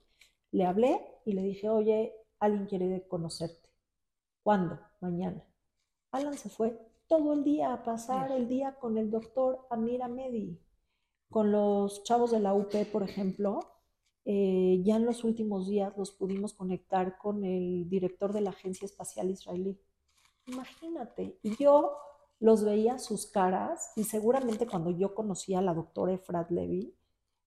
Le 0.51 0.67
hablé 0.67 1.01
y 1.25 1.33
le 1.33 1.43
dije, 1.43 1.69
oye, 1.69 2.13
alguien 2.41 2.67
quiere 2.67 3.07
conocerte. 3.09 3.71
¿Cuándo? 4.43 4.81
Mañana. 5.01 5.45
Alan 6.11 6.35
se 6.35 6.49
fue 6.51 6.79
todo 7.13 7.35
el 7.35 7.45
día 7.45 7.75
a 7.75 7.83
pasar 7.83 8.33
el 8.33 8.49
día 8.49 8.77
con 8.81 8.97
el 8.97 9.11
doctor 9.11 9.67
Amir 9.69 10.03
Amedi. 10.03 10.59
Con 11.29 11.53
los 11.53 12.05
chavos 12.05 12.31
de 12.31 12.41
la 12.41 12.55
UP, 12.55 12.73
por 12.91 13.03
ejemplo, 13.03 13.61
eh, 14.25 14.81
ya 14.83 14.97
en 14.97 15.05
los 15.05 15.23
últimos 15.23 15.69
días 15.69 15.93
los 15.99 16.11
pudimos 16.11 16.55
conectar 16.55 17.19
con 17.19 17.45
el 17.45 17.87
director 17.91 18.33
de 18.33 18.41
la 18.41 18.49
Agencia 18.49 18.87
Espacial 18.87 19.29
Israelí. 19.29 19.79
Imagínate. 20.47 21.39
Y 21.43 21.55
yo 21.63 21.99
los 22.41 22.65
veía 22.65 22.99
sus 22.99 23.27
caras 23.27 23.93
y 23.95 24.05
seguramente 24.05 24.67
cuando 24.67 24.91
yo 24.91 25.15
conocí 25.15 25.53
a 25.53 25.61
la 25.61 25.75
doctora 25.75 26.15
Efrat 26.15 26.51
Levy, 26.51 26.95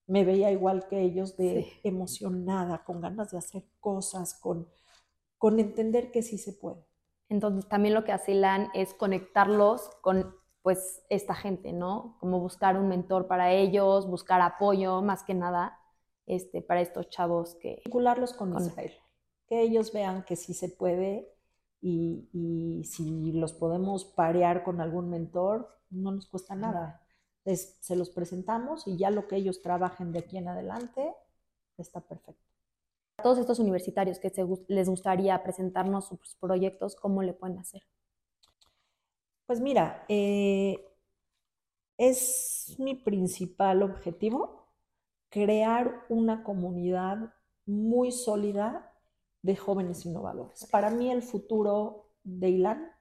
me 0.06 0.26
veía 0.26 0.52
igual 0.52 0.88
que 0.88 1.02
ellos 1.02 1.38
de 1.38 1.66
emocionada, 1.84 2.84
con 2.84 3.02
ganas 3.02 3.32
de 3.32 3.40
hacer 3.40 3.64
cosas, 3.80 4.36
con, 4.36 4.68
con 5.40 5.60
entender 5.60 6.12
que 6.12 6.22
sí 6.22 6.38
se 6.38 6.54
puede. 6.54 6.86
Entonces 7.30 7.68
también 7.68 7.94
lo 7.94 8.04
que 8.04 8.12
hace 8.12 8.40
es 8.74 8.94
conectarlos 8.94 9.90
con 10.02 10.36
pues 10.62 11.04
esta 11.10 11.36
gente, 11.36 11.74
¿no? 11.74 12.18
Como 12.20 12.40
buscar 12.40 12.78
un 12.78 12.88
mentor 12.88 13.28
para 13.28 13.52
ellos, 13.52 14.08
buscar 14.08 14.42
apoyo 14.42 15.02
más 15.02 15.24
que 15.24 15.36
nada 15.36 15.80
este, 16.26 16.62
para 16.62 16.82
estos 16.82 17.10
chavos 17.10 17.56
que... 17.56 17.82
Vincularlos 17.86 18.34
con, 18.34 18.52
con 18.52 18.66
Israel, 18.66 18.94
que 19.48 19.62
ellos 19.62 19.94
vean 19.94 20.24
que 20.24 20.36
sí 20.36 20.56
se 20.56 20.70
puede 20.70 21.32
y, 21.82 22.30
y, 22.34 22.84
si 22.86 23.32
los 23.34 23.54
podemos 23.54 24.06
parear 24.06 24.64
con 24.64 24.82
algún 24.82 25.10
mentor, 25.10 25.70
no 25.92 26.12
nos 26.12 26.26
cuesta 26.26 26.56
nada. 26.56 27.06
Entonces, 27.44 27.78
se 27.80 27.96
los 27.96 28.10
presentamos 28.10 28.88
y 28.88 28.98
ya 28.98 29.12
lo 29.12 29.28
que 29.28 29.36
ellos 29.36 29.62
trabajen 29.62 30.12
de 30.12 30.20
aquí 30.20 30.38
en 30.38 30.48
adelante 30.48 31.14
está 31.78 32.02
perfecto. 32.02 32.45
Todos 33.22 33.40
estos 33.40 33.60
universitarios 33.60 34.20
que 34.20 34.32
les 34.68 34.90
gustaría 34.90 35.42
presentarnos 35.42 36.08
sus 36.08 36.36
proyectos, 36.36 36.96
¿cómo 36.96 37.24
le 37.24 37.34
pueden 37.34 37.58
hacer? 37.58 37.82
Pues 39.46 39.62
mira, 39.62 40.06
eh, 40.10 40.84
es 41.98 42.76
mi 42.80 42.96
principal 42.96 43.84
objetivo 43.84 44.68
crear 45.30 46.06
una 46.10 46.44
comunidad 46.44 47.34
muy 47.66 48.12
sólida 48.12 48.94
de 49.42 49.56
jóvenes 49.56 50.06
innovadores. 50.06 50.66
Para 50.72 50.90
mí 50.90 51.12
el 51.12 51.22
futuro 51.22 52.12
de 52.24 52.50
ILAN 52.50 52.92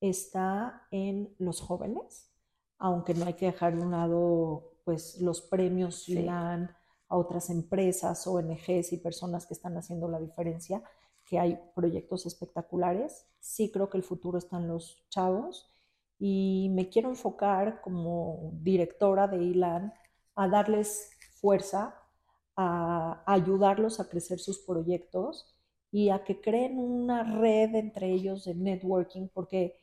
está 0.00 0.86
en 0.90 1.34
los 1.38 1.60
jóvenes, 1.60 2.30
aunque 2.78 3.14
no 3.14 3.24
hay 3.24 3.34
que 3.34 3.46
dejar 3.46 3.76
de 3.76 3.82
un 3.82 3.90
lado 3.90 4.76
pues, 4.84 5.20
los 5.20 5.40
premios 5.42 6.08
ILAN 6.08 6.75
a 7.08 7.16
otras 7.16 7.50
empresas, 7.50 8.26
ONGs 8.26 8.92
y 8.92 8.98
personas 8.98 9.46
que 9.46 9.54
están 9.54 9.76
haciendo 9.76 10.08
la 10.08 10.20
diferencia, 10.20 10.82
que 11.24 11.38
hay 11.38 11.58
proyectos 11.74 12.26
espectaculares. 12.26 13.26
Sí 13.40 13.70
creo 13.70 13.90
que 13.90 13.98
el 13.98 14.04
futuro 14.04 14.38
está 14.38 14.56
en 14.58 14.68
los 14.68 15.04
chavos 15.08 15.70
y 16.18 16.70
me 16.74 16.88
quiero 16.88 17.10
enfocar 17.10 17.80
como 17.82 18.50
directora 18.62 19.28
de 19.28 19.42
ILAN 19.42 19.92
a 20.34 20.48
darles 20.48 21.10
fuerza, 21.40 21.94
a 22.56 23.22
ayudarlos 23.26 24.00
a 24.00 24.08
crecer 24.08 24.38
sus 24.38 24.58
proyectos 24.58 25.52
y 25.90 26.10
a 26.10 26.24
que 26.24 26.40
creen 26.40 26.78
una 26.78 27.22
red 27.38 27.74
entre 27.74 28.10
ellos 28.10 28.44
de 28.44 28.54
networking, 28.54 29.28
porque 29.28 29.78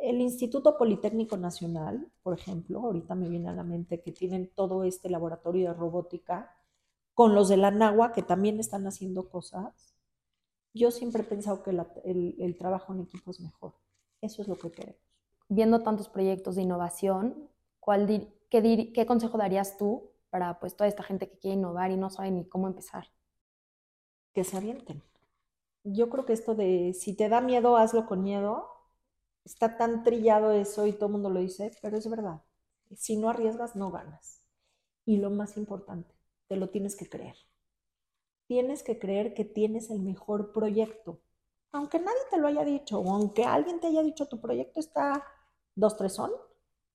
el 0.00 0.20
Instituto 0.20 0.78
Politécnico 0.78 1.36
Nacional, 1.36 2.10
por 2.22 2.38
ejemplo, 2.38 2.80
ahorita 2.80 3.14
me 3.14 3.28
viene 3.28 3.50
a 3.50 3.54
la 3.54 3.62
mente 3.62 4.00
que 4.00 4.12
tienen 4.12 4.50
todo 4.54 4.84
este 4.84 5.10
laboratorio 5.10 5.68
de 5.68 5.74
robótica, 5.74 6.54
con 7.20 7.34
los 7.34 7.50
de 7.50 7.58
la 7.58 7.70
NAGUA, 7.70 8.12
que 8.12 8.22
también 8.22 8.58
están 8.58 8.86
haciendo 8.86 9.28
cosas, 9.28 9.94
yo 10.72 10.90
siempre 10.90 11.20
he 11.20 11.26
pensado 11.26 11.62
que 11.62 11.70
el, 11.70 12.56
trabajo 12.58 12.94
en 12.94 13.00
equipo 13.00 13.30
es 13.30 13.40
mejor. 13.40 13.74
Eso 14.22 14.40
es 14.40 14.48
lo 14.48 14.56
que 14.56 14.72
queremos. 14.72 15.02
Viendo 15.46 15.82
tantos 15.82 16.08
proyectos 16.08 16.56
de 16.56 16.62
innovación, 16.62 17.50
¿cuál 17.78 18.06
qué, 18.48 18.90
qué, 18.94 19.04
consejo 19.04 19.36
darías 19.36 19.76
tú 19.76 20.12
para 20.30 20.58
pues, 20.60 20.74
toda 20.74 20.88
esta 20.88 21.02
gente 21.02 21.28
que 21.28 21.36
quiere 21.36 21.58
innovar 21.58 21.90
y 21.90 21.98
no 21.98 22.08
sabe 22.08 22.30
ni 22.30 22.48
cómo 22.48 22.68
empezar? 22.68 23.12
Que 24.32 24.42
se 24.42 24.56
avienten 24.56 25.02
yo 25.84 26.08
creo 26.08 26.24
que 26.24 26.32
esto 26.32 26.54
de 26.54 26.94
si 26.94 27.14
te 27.14 27.28
da 27.28 27.42
miedo, 27.42 27.76
hazlo 27.76 28.06
con 28.06 28.22
miedo, 28.22 28.66
está 29.44 29.76
tan 29.76 30.04
trillado 30.04 30.52
eso 30.52 30.86
y 30.86 30.94
todo 30.94 31.08
el 31.08 31.12
mundo 31.12 31.28
lo 31.28 31.40
dice, 31.40 31.70
pero 31.82 31.98
es 31.98 32.08
verdad. 32.08 32.42
Si 32.96 33.18
no 33.18 33.28
arriesgas, 33.28 33.76
no 33.76 33.90
ganas. 33.90 34.40
Y 35.04 35.18
lo 35.18 35.28
más 35.28 35.58
importante, 35.58 36.14
te 36.50 36.56
lo 36.56 36.68
tienes 36.68 36.96
que 36.96 37.08
creer. 37.08 37.36
Tienes 38.48 38.82
que 38.82 38.98
creer 38.98 39.34
que 39.34 39.44
tienes 39.44 39.88
el 39.88 40.00
mejor 40.00 40.52
proyecto. 40.52 41.20
Aunque 41.70 42.00
nadie 42.00 42.22
te 42.28 42.38
lo 42.38 42.48
haya 42.48 42.64
dicho, 42.64 42.98
o 42.98 43.12
aunque 43.14 43.44
alguien 43.44 43.78
te 43.78 43.86
haya 43.86 44.02
dicho 44.02 44.26
tu 44.26 44.40
proyecto 44.40 44.80
está 44.80 45.24
dos, 45.76 45.96
tres 45.96 46.14
son, 46.14 46.32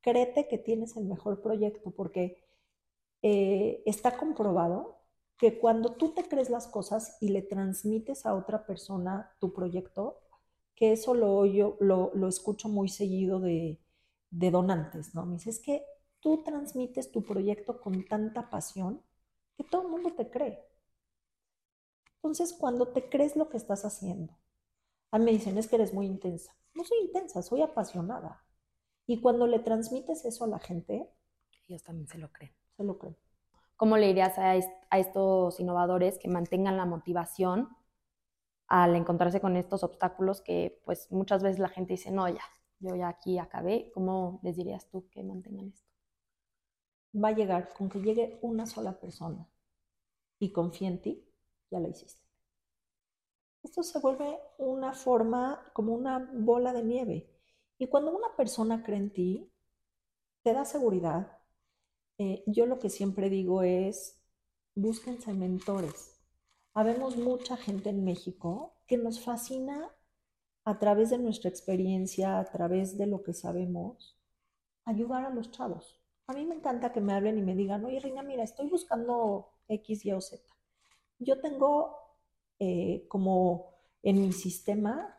créete 0.01 0.49
que 0.49 0.57
tienes 0.57 0.97
el 0.97 1.05
mejor 1.05 1.41
proyecto, 1.41 1.91
porque 1.91 2.43
eh, 3.21 3.81
está 3.85 4.17
comprobado 4.17 4.97
que 5.37 5.57
cuando 5.57 5.93
tú 5.93 6.13
te 6.13 6.27
crees 6.27 6.49
las 6.49 6.67
cosas 6.67 7.15
y 7.21 7.29
le 7.29 7.41
transmites 7.41 8.25
a 8.25 8.35
otra 8.35 8.65
persona 8.65 9.37
tu 9.39 9.53
proyecto, 9.53 10.19
que 10.75 10.91
eso 10.91 11.13
lo, 11.13 11.45
yo, 11.45 11.77
lo, 11.79 12.27
escucho 12.27 12.67
muy 12.67 12.89
seguido 12.89 13.39
de, 13.39 13.79
donantes, 14.31 15.15
¿no? 15.15 15.25
Me 15.25 15.37
es 15.37 15.59
que 15.59 15.85
tú 16.19 16.43
transmites 16.43 17.09
tu 17.09 17.23
proyecto 17.23 17.79
con 17.79 18.05
tanta 18.05 18.49
pasión 18.49 19.01
que 19.57 19.63
todo 19.63 19.83
el 19.83 19.89
mundo 19.89 20.13
te 20.13 20.29
cree. 20.29 20.63
Entonces, 22.17 22.53
cuando 22.53 22.87
te 22.87 23.09
crees 23.09 23.35
lo 23.35 23.49
que 23.49 23.57
estás 23.57 23.85
haciendo, 23.85 24.37
a 25.11 25.19
mí 25.19 25.25
me 25.25 25.31
dicen, 25.31 25.57
es 25.57 25.67
que 25.67 25.75
eres 25.75 25.93
muy 25.93 26.07
intensa. 26.07 26.55
No 26.73 26.83
soy 26.83 26.99
intensa, 26.99 27.41
soy 27.41 27.61
apasionada. 27.61 28.43
Y 29.07 29.21
cuando 29.21 29.47
le 29.47 29.59
transmites 29.59 30.25
eso 30.25 30.43
a 30.43 30.47
la 30.47 30.59
gente, 30.59 31.09
ellos 31.67 31.83
también 31.83 32.07
se 32.07 32.17
lo 32.17 32.31
creen. 32.31 32.53
Se 32.75 32.83
lo 32.83 32.97
creen. 32.97 33.17
¿Cómo 33.77 33.97
le 33.97 34.07
dirías 34.07 34.37
a, 34.37 34.55
estos 34.55 35.59
innovadores 35.59 36.17
que 36.17 36.29
mantengan 36.29 36.77
la 36.77 36.85
motivación 36.85 37.69
al 38.67 38.95
encontrarse 38.95 39.41
con 39.41 39.55
estos 39.57 39.83
obstáculos 39.83 40.41
que 40.41 40.81
pues 40.85 41.11
muchas 41.11 41.43
veces 41.43 41.59
la 41.59 41.69
gente 41.69 41.93
dice, 41.93 42.11
no, 42.11 42.27
ya, 42.27 42.43
yo 42.79 42.95
ya 42.95 43.09
aquí 43.09 43.37
acabé? 43.37 43.91
¿Cómo 43.93 44.39
les 44.43 44.55
dirías 44.55 44.89
tú 44.89 45.07
que 45.09 45.23
mantengan 45.23 45.69
esto? 45.69 45.84
Va 47.15 47.29
a 47.29 47.35
llegar 47.35 47.73
con 47.73 47.89
que 47.89 48.01
llegue 48.01 48.39
una 48.41 48.65
sola 48.65 48.99
persona 48.99 49.47
y 50.39 50.51
confíe 50.51 50.87
en 50.87 51.01
ti, 51.01 51.25
ya 51.71 51.79
lo 51.79 51.89
hiciste. 51.89 52.23
Esto 53.63 53.83
se 53.83 53.99
vuelve 53.99 54.37
una 54.57 54.93
forma 54.93 55.63
como 55.73 55.93
una 55.93 56.29
bola 56.33 56.71
de 56.73 56.83
nieve. 56.83 57.29
Y 57.77 57.87
cuando 57.87 58.15
una 58.15 58.35
persona 58.35 58.83
cree 58.83 58.99
en 58.99 59.11
ti, 59.11 59.51
te 60.43 60.53
da 60.53 60.65
seguridad, 60.65 61.39
eh, 62.17 62.43
yo 62.45 62.65
lo 62.65 62.79
que 62.79 62.89
siempre 62.89 63.29
digo 63.29 63.63
es, 63.63 64.21
búsquense 64.75 65.33
mentores. 65.33 66.15
Habemos 66.73 67.17
mucha 67.17 67.57
gente 67.57 67.89
en 67.89 68.03
México 68.03 68.75
que 68.85 68.97
nos 68.97 69.19
fascina 69.19 69.91
a 70.65 70.77
través 70.77 71.09
de 71.09 71.17
nuestra 71.17 71.49
experiencia, 71.49 72.39
a 72.39 72.45
través 72.45 72.97
de 72.97 73.07
lo 73.07 73.23
que 73.23 73.33
sabemos, 73.33 74.17
ayudar 74.85 75.25
a 75.25 75.29
los 75.29 75.51
chavos. 75.51 76.04
A 76.27 76.33
mí 76.33 76.45
me 76.45 76.55
encanta 76.55 76.91
que 76.91 77.01
me 77.01 77.13
hablen 77.13 77.37
y 77.37 77.41
me 77.41 77.55
digan, 77.55 77.85
oye 77.85 77.99
Reina, 77.99 78.23
mira, 78.23 78.43
estoy 78.43 78.67
buscando 78.69 79.49
X, 79.67 80.05
Y 80.05 80.11
o 80.13 80.21
Z. 80.21 80.43
Yo 81.19 81.39
tengo 81.41 81.95
eh, 82.59 83.05
como 83.09 83.73
en 84.03 84.21
mi 84.21 84.33
sistema 84.33 85.17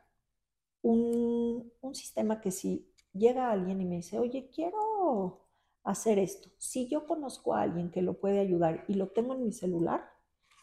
un, 0.83 1.73
un 1.81 1.95
sistema 1.95 2.41
que 2.41 2.51
si 2.51 2.89
llega 3.13 3.51
alguien 3.51 3.81
y 3.81 3.85
me 3.87 3.97
dice, 3.97 4.19
oye, 4.19 4.51
quiero 4.55 5.43
hacer 5.85 6.19
esto. 6.19 6.51
Si 6.59 6.89
yo 6.89 7.07
conozco 7.07 7.55
a 7.55 7.63
alguien 7.63 7.91
que 7.91 8.03
lo 8.03 8.15
puede 8.21 8.41
ayudar 8.41 8.85
y 8.89 8.95
lo 8.95 9.09
tengo 9.09 9.35
en 9.35 9.45
mi 9.45 9.53
celular, 9.53 10.05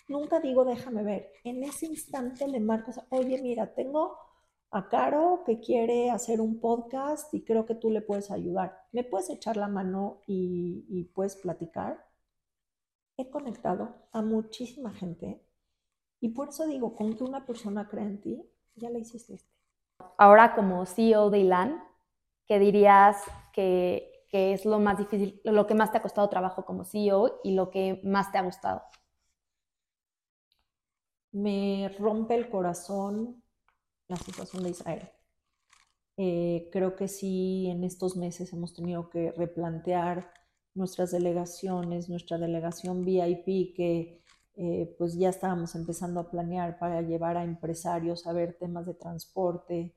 nunca 0.07 0.39
digo 0.39 0.65
déjame 0.65 1.03
ver. 1.03 1.31
En 1.43 1.63
ese 1.63 1.87
instante 1.87 2.47
le 2.47 2.59
marco, 2.59 2.91
oye, 3.09 3.41
mira, 3.41 3.73
tengo 3.75 4.17
a 4.73 4.89
Caro 4.89 5.43
que 5.45 5.59
quiere 5.59 6.09
hacer 6.09 6.41
un 6.41 6.59
podcast 6.59 7.33
y 7.33 7.43
creo 7.43 7.65
que 7.65 7.75
tú 7.75 7.89
le 7.89 8.01
puedes 8.01 8.31
ayudar. 8.31 8.87
¿Me 8.91 9.03
puedes 9.03 9.29
echar 9.29 9.55
la 9.55 9.67
mano 9.67 10.21
y, 10.27 11.03
puedes 11.13 11.35
platicar? 11.35 12.05
He 13.17 13.29
conectado 13.29 13.95
a 14.11 14.21
muchísima 14.21 14.91
gente 14.91 15.41
y 16.19 16.29
por 16.29 16.49
eso 16.49 16.65
digo, 16.65 16.95
con 16.95 17.15
que 17.15 17.23
una 17.23 17.45
persona 17.45 17.87
crea 17.87 18.05
en 18.05 18.21
ti, 18.21 18.49
ya 18.75 18.89
le 18.89 18.99
hiciste. 18.99 19.37
Ahora 20.17 20.55
como 20.55 20.85
CEO 20.85 21.29
de 21.29 21.39
ILAN, 21.39 21.83
¿qué 22.47 22.59
dirías 22.59 23.21
que 23.53 24.13
¿Qué 24.33 24.51
es 24.53 24.65
lo 24.65 24.79
más 24.79 24.97
difícil, 24.97 25.39
lo 25.43 25.67
que 25.67 25.75
más 25.75 25.91
te 25.91 25.99
ha 25.99 26.01
costado 26.01 26.27
trabajo 26.27 26.65
como 26.65 26.85
CEO 26.85 27.41
y 27.43 27.53
lo 27.53 27.69
que 27.69 28.01
más 28.03 28.31
te 28.31 28.39
ha 28.39 28.41
gustado? 28.41 28.81
Me 31.31 31.95
rompe 31.99 32.33
el 32.33 32.49
corazón 32.49 33.42
la 34.13 34.17
situación 34.17 34.63
de 34.63 34.69
Israel. 34.71 35.09
Eh, 36.17 36.69
creo 36.71 36.95
que 36.95 37.07
sí, 37.07 37.67
en 37.69 37.83
estos 37.83 38.15
meses 38.15 38.53
hemos 38.53 38.73
tenido 38.73 39.09
que 39.09 39.31
replantear 39.31 40.31
nuestras 40.75 41.11
delegaciones, 41.11 42.09
nuestra 42.09 42.37
delegación 42.37 43.05
VIP 43.05 43.75
que 43.75 44.23
eh, 44.55 44.95
pues 44.97 45.15
ya 45.17 45.29
estábamos 45.29 45.75
empezando 45.75 46.19
a 46.19 46.29
planear 46.29 46.77
para 46.77 47.01
llevar 47.01 47.37
a 47.37 47.43
empresarios 47.43 48.27
a 48.27 48.33
ver 48.33 48.57
temas 48.59 48.85
de 48.85 48.93
transporte, 48.93 49.95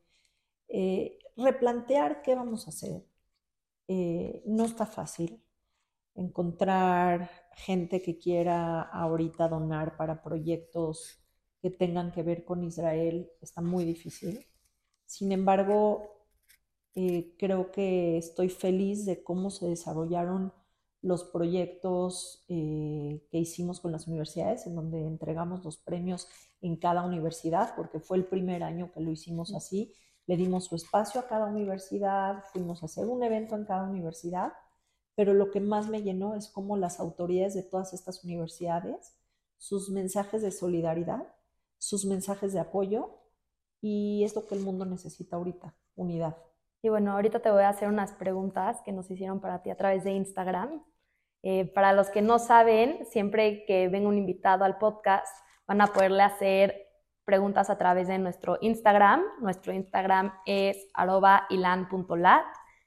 eh, 0.69 1.19
replantear 1.37 2.23
qué 2.23 2.35
vamos 2.35 2.67
a 2.67 2.71
hacer, 2.71 3.07
eh, 3.89 4.43
no 4.47 4.65
está 4.65 4.87
fácil 4.87 5.43
encontrar 6.15 7.31
gente 7.55 8.03
que 8.03 8.19
quiera 8.19 8.83
ahorita 8.83 9.49
donar 9.49 9.97
para 9.97 10.23
proyectos 10.23 11.26
que 11.61 11.71
tengan 11.71 12.13
que 12.13 12.23
ver 12.23 12.45
con 12.45 12.65
Israel. 12.65 13.31
Está 13.41 13.61
muy 13.61 13.85
difícil. 13.85 14.47
Sin 15.07 15.33
embargo, 15.33 16.17
eh, 16.95 17.35
creo 17.39 17.71
que 17.71 18.19
estoy 18.19 18.49
feliz 18.49 19.05
de 19.05 19.23
cómo 19.23 19.51
se 19.51 19.67
desarrollaron 19.67 20.53
los 21.03 21.25
proyectos 21.25 22.45
eh, 22.49 23.23
que 23.31 23.39
hicimos 23.39 23.81
con 23.81 23.93
las 23.93 24.09
universidades, 24.09 24.67
en 24.67 24.75
donde 24.75 25.07
entregamos 25.07 25.65
los 25.65 25.77
premios 25.77 26.29
en 26.61 26.77
cada 26.77 27.05
universidad, 27.05 27.75
porque 27.77 28.01
fue 28.01 28.17
el 28.17 28.27
primer 28.27 28.63
año 28.63 28.91
que 28.93 29.01
lo 29.01 29.11
hicimos 29.11 29.55
así. 29.55 29.95
Le 30.27 30.37
dimos 30.37 30.65
su 30.65 30.75
espacio 30.75 31.21
a 31.21 31.29
cada 31.29 31.47
universidad, 31.47 32.43
fuimos 32.53 32.83
a 32.83 32.87
hacer 32.87 33.07
un 33.07 33.23
evento 33.23 33.55
en 33.55 33.67
cada 33.67 33.89
universidad, 33.89 34.53
pero 35.15 35.33
lo 35.33 35.51
que 35.51 35.61
más 35.61 35.89
me 35.89 36.03
llenó 36.03 36.35
es 36.35 36.49
cómo 36.49 36.77
las 36.77 36.99
autoridades 36.99 37.55
de 37.55 37.63
todas 37.63 37.93
estas 37.93 38.25
universidades, 38.25 39.15
sus 39.59 39.91
mensajes 39.91 40.43
de 40.43 40.51
solidaridad, 40.51 41.36
sus 41.87 42.05
mensajes 42.05 42.53
de 42.53 42.59
apoyo, 42.59 43.21
y 43.81 44.25
es 44.25 44.35
lo 44.35 44.45
que 44.45 44.57
el 44.57 44.63
mundo 44.63 44.85
necesita 44.85 45.37
ahorita, 45.37 45.77
unidad. 45.95 46.37
Y 46.83 46.89
bueno, 46.89 47.13
ahorita 47.13 47.39
te 47.39 47.51
voy 47.51 47.63
a 47.63 47.69
hacer 47.69 47.89
unas 47.89 48.13
preguntas 48.13 48.83
que 48.85 48.93
nos 48.93 49.09
hicieron 49.09 49.41
para 49.41 49.63
ti 49.63 49.71
a 49.71 49.77
través 49.77 50.03
de 50.03 50.11
Instagram. 50.11 50.85
Eh, 51.43 51.67
para 51.73 51.93
los 51.93 52.11
que 52.11 52.23
no 52.23 52.41
saben, 52.41 53.07
siempre 53.07 53.65
que 53.67 53.89
venga 53.89 54.09
un 54.09 54.19
invitado 54.19 54.65
al 54.65 54.79
podcast, 54.79 55.29
van 55.69 55.81
a 55.81 55.87
poderle 55.87 56.23
hacer 56.23 56.75
preguntas 57.25 57.71
a 57.71 57.79
través 57.79 58.09
de 58.09 58.19
nuestro 58.19 58.59
Instagram. 58.61 59.23
Nuestro 59.41 59.73
Instagram 59.73 60.33
es 60.45 60.77
ilan.lat. 61.51 62.47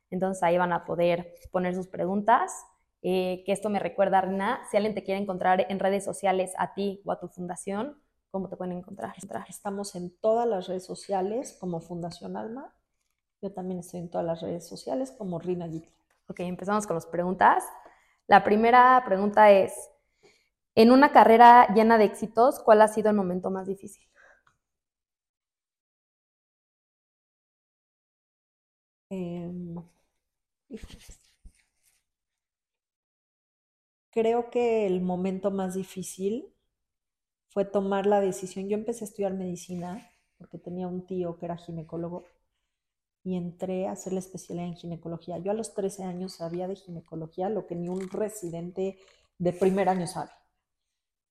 Entonces 0.09 0.43
ahí 0.43 0.57
van 0.57 0.73
a 0.73 0.83
poder 0.83 1.33
poner 1.51 1.73
sus 1.73 1.87
preguntas. 1.87 2.65
Eh, 3.01 3.43
que 3.45 3.53
esto 3.53 3.69
me 3.69 3.79
recuerda, 3.79 4.19
Rina, 4.19 4.59
si 4.69 4.75
alguien 4.75 4.93
te 4.93 5.03
quiere 5.03 5.21
encontrar 5.21 5.65
en 5.69 5.79
redes 5.79 6.03
sociales 6.03 6.51
a 6.57 6.73
ti 6.73 7.01
o 7.05 7.13
a 7.13 7.19
tu 7.19 7.29
fundación, 7.29 8.01
¿cómo 8.31 8.49
te 8.49 8.57
pueden 8.57 8.77
encontrar? 8.77 9.13
Estamos 9.47 9.95
en 9.95 10.15
todas 10.19 10.47
las 10.47 10.67
redes 10.67 10.85
sociales 10.85 11.57
como 11.59 11.81
Fundación 11.81 12.37
Alma. 12.37 12.73
Yo 13.41 13.51
también 13.51 13.79
estoy 13.79 14.01
en 14.01 14.09
todas 14.09 14.25
las 14.25 14.41
redes 14.41 14.67
sociales 14.67 15.11
como 15.11 15.39
Rina 15.39 15.67
Gitler. 15.67 15.93
Ok, 16.27 16.41
empezamos 16.41 16.87
con 16.87 16.95
las 16.95 17.05
preguntas. 17.05 17.63
La 18.27 18.43
primera 18.43 19.01
pregunta 19.05 19.51
es, 19.51 19.73
en 20.75 20.91
una 20.91 21.11
carrera 21.11 21.67
llena 21.75 21.97
de 21.97 22.05
éxitos, 22.05 22.59
¿cuál 22.59 22.81
ha 22.81 22.87
sido 22.87 23.09
el 23.09 23.15
momento 23.15 23.51
más 23.51 23.67
difícil? 23.67 24.03
Em, 29.11 29.75
creo 34.11 34.49
que 34.51 34.85
el 34.85 35.01
momento 35.01 35.49
más 35.51 35.73
difícil 35.73 36.53
fue 37.49 37.65
tomar 37.65 38.05
la 38.05 38.21
decisión. 38.21 38.69
Yo 38.69 38.77
empecé 38.77 39.03
a 39.03 39.07
estudiar 39.07 39.33
medicina 39.33 40.09
porque 40.37 40.57
tenía 40.57 40.87
un 40.87 41.05
tío 41.05 41.37
que 41.37 41.45
era 41.45 41.57
ginecólogo 41.57 42.23
y 43.23 43.35
entré 43.35 43.87
a 43.87 43.91
hacer 43.91 44.13
la 44.13 44.19
especialidad 44.19 44.67
en 44.67 44.75
ginecología. 44.75 45.37
Yo 45.39 45.51
a 45.51 45.55
los 45.55 45.73
13 45.73 46.03
años 46.03 46.33
sabía 46.33 46.67
de 46.67 46.75
ginecología 46.75 47.49
lo 47.49 47.67
que 47.67 47.75
ni 47.75 47.89
un 47.89 48.09
residente 48.09 48.97
de 49.37 49.53
primer 49.53 49.89
año 49.89 50.07
sabe. 50.07 50.31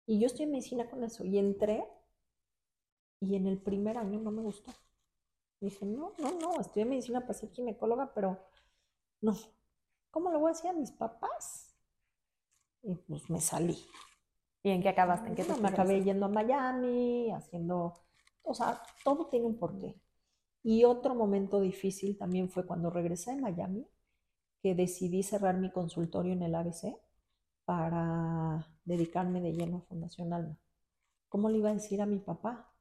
Y 0.06 0.20
yo 0.20 0.26
estoy 0.26 0.44
en 0.44 0.52
medicina 0.52 0.88
con 0.88 1.04
eso 1.04 1.24
y 1.24 1.38
entré 1.38 1.84
y 3.20 3.36
en 3.36 3.46
el 3.46 3.58
primer 3.58 3.98
año 3.98 4.20
no 4.20 4.30
me 4.30 4.42
gustó. 4.42 4.72
Dije, 5.60 5.84
no, 5.86 6.14
no, 6.18 6.38
no, 6.38 6.52
en 6.74 6.88
medicina 6.88 7.20
para 7.20 7.34
ser 7.34 7.50
ginecóloga, 7.50 8.12
pero 8.14 8.38
no. 9.20 9.36
¿Cómo 10.10 10.30
lo 10.30 10.38
voy 10.38 10.50
a 10.50 10.52
hacer 10.52 10.70
a 10.70 10.74
mis 10.74 10.92
papás? 10.92 11.74
Y 12.82 12.94
pues 12.94 13.28
me 13.28 13.40
salí. 13.40 13.76
¿Y 14.62 14.70
en 14.70 14.82
qué 14.82 14.88
acabaste? 14.88 15.28
¿En 15.28 15.34
qué 15.34 15.44
me 15.60 15.68
acabé 15.68 16.02
yendo 16.02 16.26
a 16.26 16.28
Miami, 16.28 17.30
haciendo, 17.32 17.94
o 18.42 18.54
sea, 18.54 18.82
todo 19.04 19.26
tiene 19.28 19.46
un 19.46 19.58
porqué. 19.58 20.00
Y 20.62 20.84
otro 20.84 21.14
momento 21.14 21.60
difícil 21.60 22.18
también 22.18 22.50
fue 22.50 22.66
cuando 22.66 22.90
regresé 22.90 23.32
a 23.32 23.36
Miami, 23.36 23.86
que 24.62 24.74
decidí 24.74 25.22
cerrar 25.22 25.56
mi 25.58 25.70
consultorio 25.70 26.32
en 26.32 26.42
el 26.42 26.54
ABC 26.54 26.96
para 27.64 28.66
dedicarme 28.84 29.40
de 29.40 29.52
lleno 29.52 29.78
a 29.78 29.82
Fundación 29.82 30.32
Alma. 30.32 30.58
¿Cómo 31.28 31.48
le 31.48 31.58
iba 31.58 31.70
a 31.70 31.74
decir 31.74 32.00
a 32.02 32.06
mi 32.06 32.18
papá? 32.18 32.72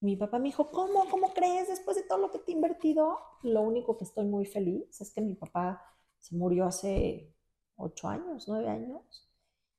Mi 0.00 0.16
papá 0.16 0.38
me 0.38 0.46
dijo, 0.46 0.70
¿cómo? 0.70 1.08
¿Cómo 1.10 1.32
crees 1.34 1.68
después 1.68 1.96
de 1.96 2.04
todo 2.04 2.18
lo 2.18 2.30
que 2.30 2.38
te 2.38 2.52
he 2.52 2.54
invertido? 2.54 3.18
Lo 3.42 3.62
único 3.62 3.96
que 3.96 4.04
estoy 4.04 4.26
muy 4.26 4.46
feliz 4.46 5.00
es 5.00 5.12
que 5.12 5.20
mi 5.20 5.34
papá 5.34 5.82
se 6.20 6.36
murió 6.36 6.66
hace 6.66 7.34
ocho 7.76 8.08
años, 8.08 8.46
nueve 8.48 8.68
años. 8.68 9.28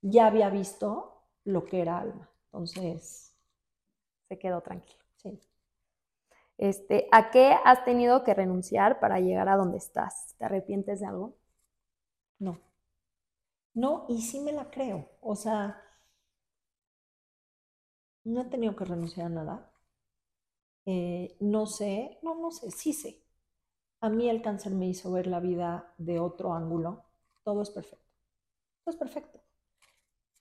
Ya 0.01 0.27
había 0.27 0.49
visto 0.49 1.14
lo 1.45 1.65
que 1.65 1.81
era 1.81 1.99
alma. 1.99 2.29
Entonces, 2.47 3.33
se 4.29 4.39
quedó 4.39 4.61
tranquilo. 4.61 5.03
Este, 6.57 7.07
¿A 7.13 7.31
qué 7.31 7.55
has 7.63 7.85
tenido 7.85 8.23
que 8.25 8.33
renunciar 8.33 8.99
para 8.99 9.19
llegar 9.21 9.47
a 9.49 9.55
donde 9.57 9.77
estás? 9.77 10.35
¿Te 10.37 10.43
arrepientes 10.45 10.99
de 10.99 11.05
algo? 11.07 11.35
No. 12.39 12.57
No, 13.75 14.05
y 14.09 14.23
sí 14.23 14.39
me 14.39 14.51
la 14.51 14.71
creo. 14.71 15.07
O 15.21 15.35
sea, 15.35 15.79
no 18.25 18.41
he 18.41 18.45
tenido 18.49 18.75
que 18.75 18.83
renunciar 18.83 19.27
a 19.27 19.29
nada. 19.29 19.71
Eh, 20.87 21.35
no 21.41 21.65
sé, 21.67 22.17
no, 22.23 22.35
no 22.35 22.49
sé, 22.51 22.71
sí 22.71 22.93
sé. 22.93 23.21
A 24.01 24.09
mí 24.09 24.29
el 24.29 24.41
cáncer 24.43 24.73
me 24.73 24.87
hizo 24.87 25.11
ver 25.13 25.27
la 25.27 25.39
vida 25.41 25.93
de 25.99 26.19
otro 26.19 26.53
ángulo. 26.55 27.05
Todo 27.43 27.63
es 27.63 27.71
perfecto. 27.71 28.05
Todo 28.85 28.93
es 28.95 28.97
perfecto. 28.99 29.41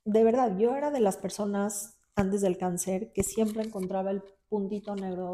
De 0.04 0.22
verdad, 0.22 0.56
yo 0.58 0.76
era 0.76 0.90
de 0.90 1.00
las 1.00 1.16
personas 1.16 1.98
antes 2.14 2.42
del 2.42 2.58
cáncer 2.58 3.12
que 3.12 3.22
siempre 3.22 3.62
encontraba 3.62 4.10
el 4.10 4.22
puntito 4.48 4.94
negro 4.94 5.32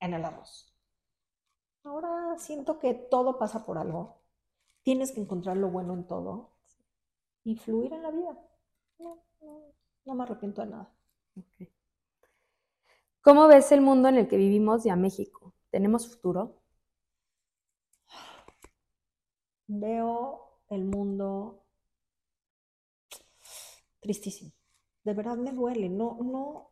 en 0.00 0.14
el 0.14 0.24
arroz. 0.24 0.74
Ahora 1.84 2.36
siento 2.38 2.78
que 2.78 2.94
todo 2.94 3.38
pasa 3.38 3.64
por 3.64 3.78
algo. 3.78 4.20
Tienes 4.82 5.12
que 5.12 5.20
encontrar 5.20 5.56
lo 5.56 5.70
bueno 5.70 5.94
en 5.94 6.06
todo 6.06 6.50
y 7.44 7.56
fluir 7.56 7.92
en 7.92 8.02
la 8.02 8.10
vida. 8.10 8.38
No, 8.98 9.22
me 10.14 10.22
arrepiento 10.22 10.62
de 10.62 10.68
nada. 10.68 10.92
¿Cómo 13.22 13.46
ves 13.46 13.70
el 13.72 13.80
mundo 13.80 14.08
en 14.08 14.16
el 14.16 14.28
que 14.28 14.36
vivimos 14.36 14.84
y 14.86 14.90
a 14.90 14.96
México? 14.96 15.54
¿Tenemos 15.70 16.08
futuro? 16.08 16.60
Veo 19.68 20.58
el 20.68 20.84
mundo 20.84 21.64
tristísimo. 24.00 24.52
De 25.04 25.14
verdad 25.14 25.36
me 25.36 25.52
duele. 25.52 25.88
No, 25.88 26.18
no, 26.22 26.70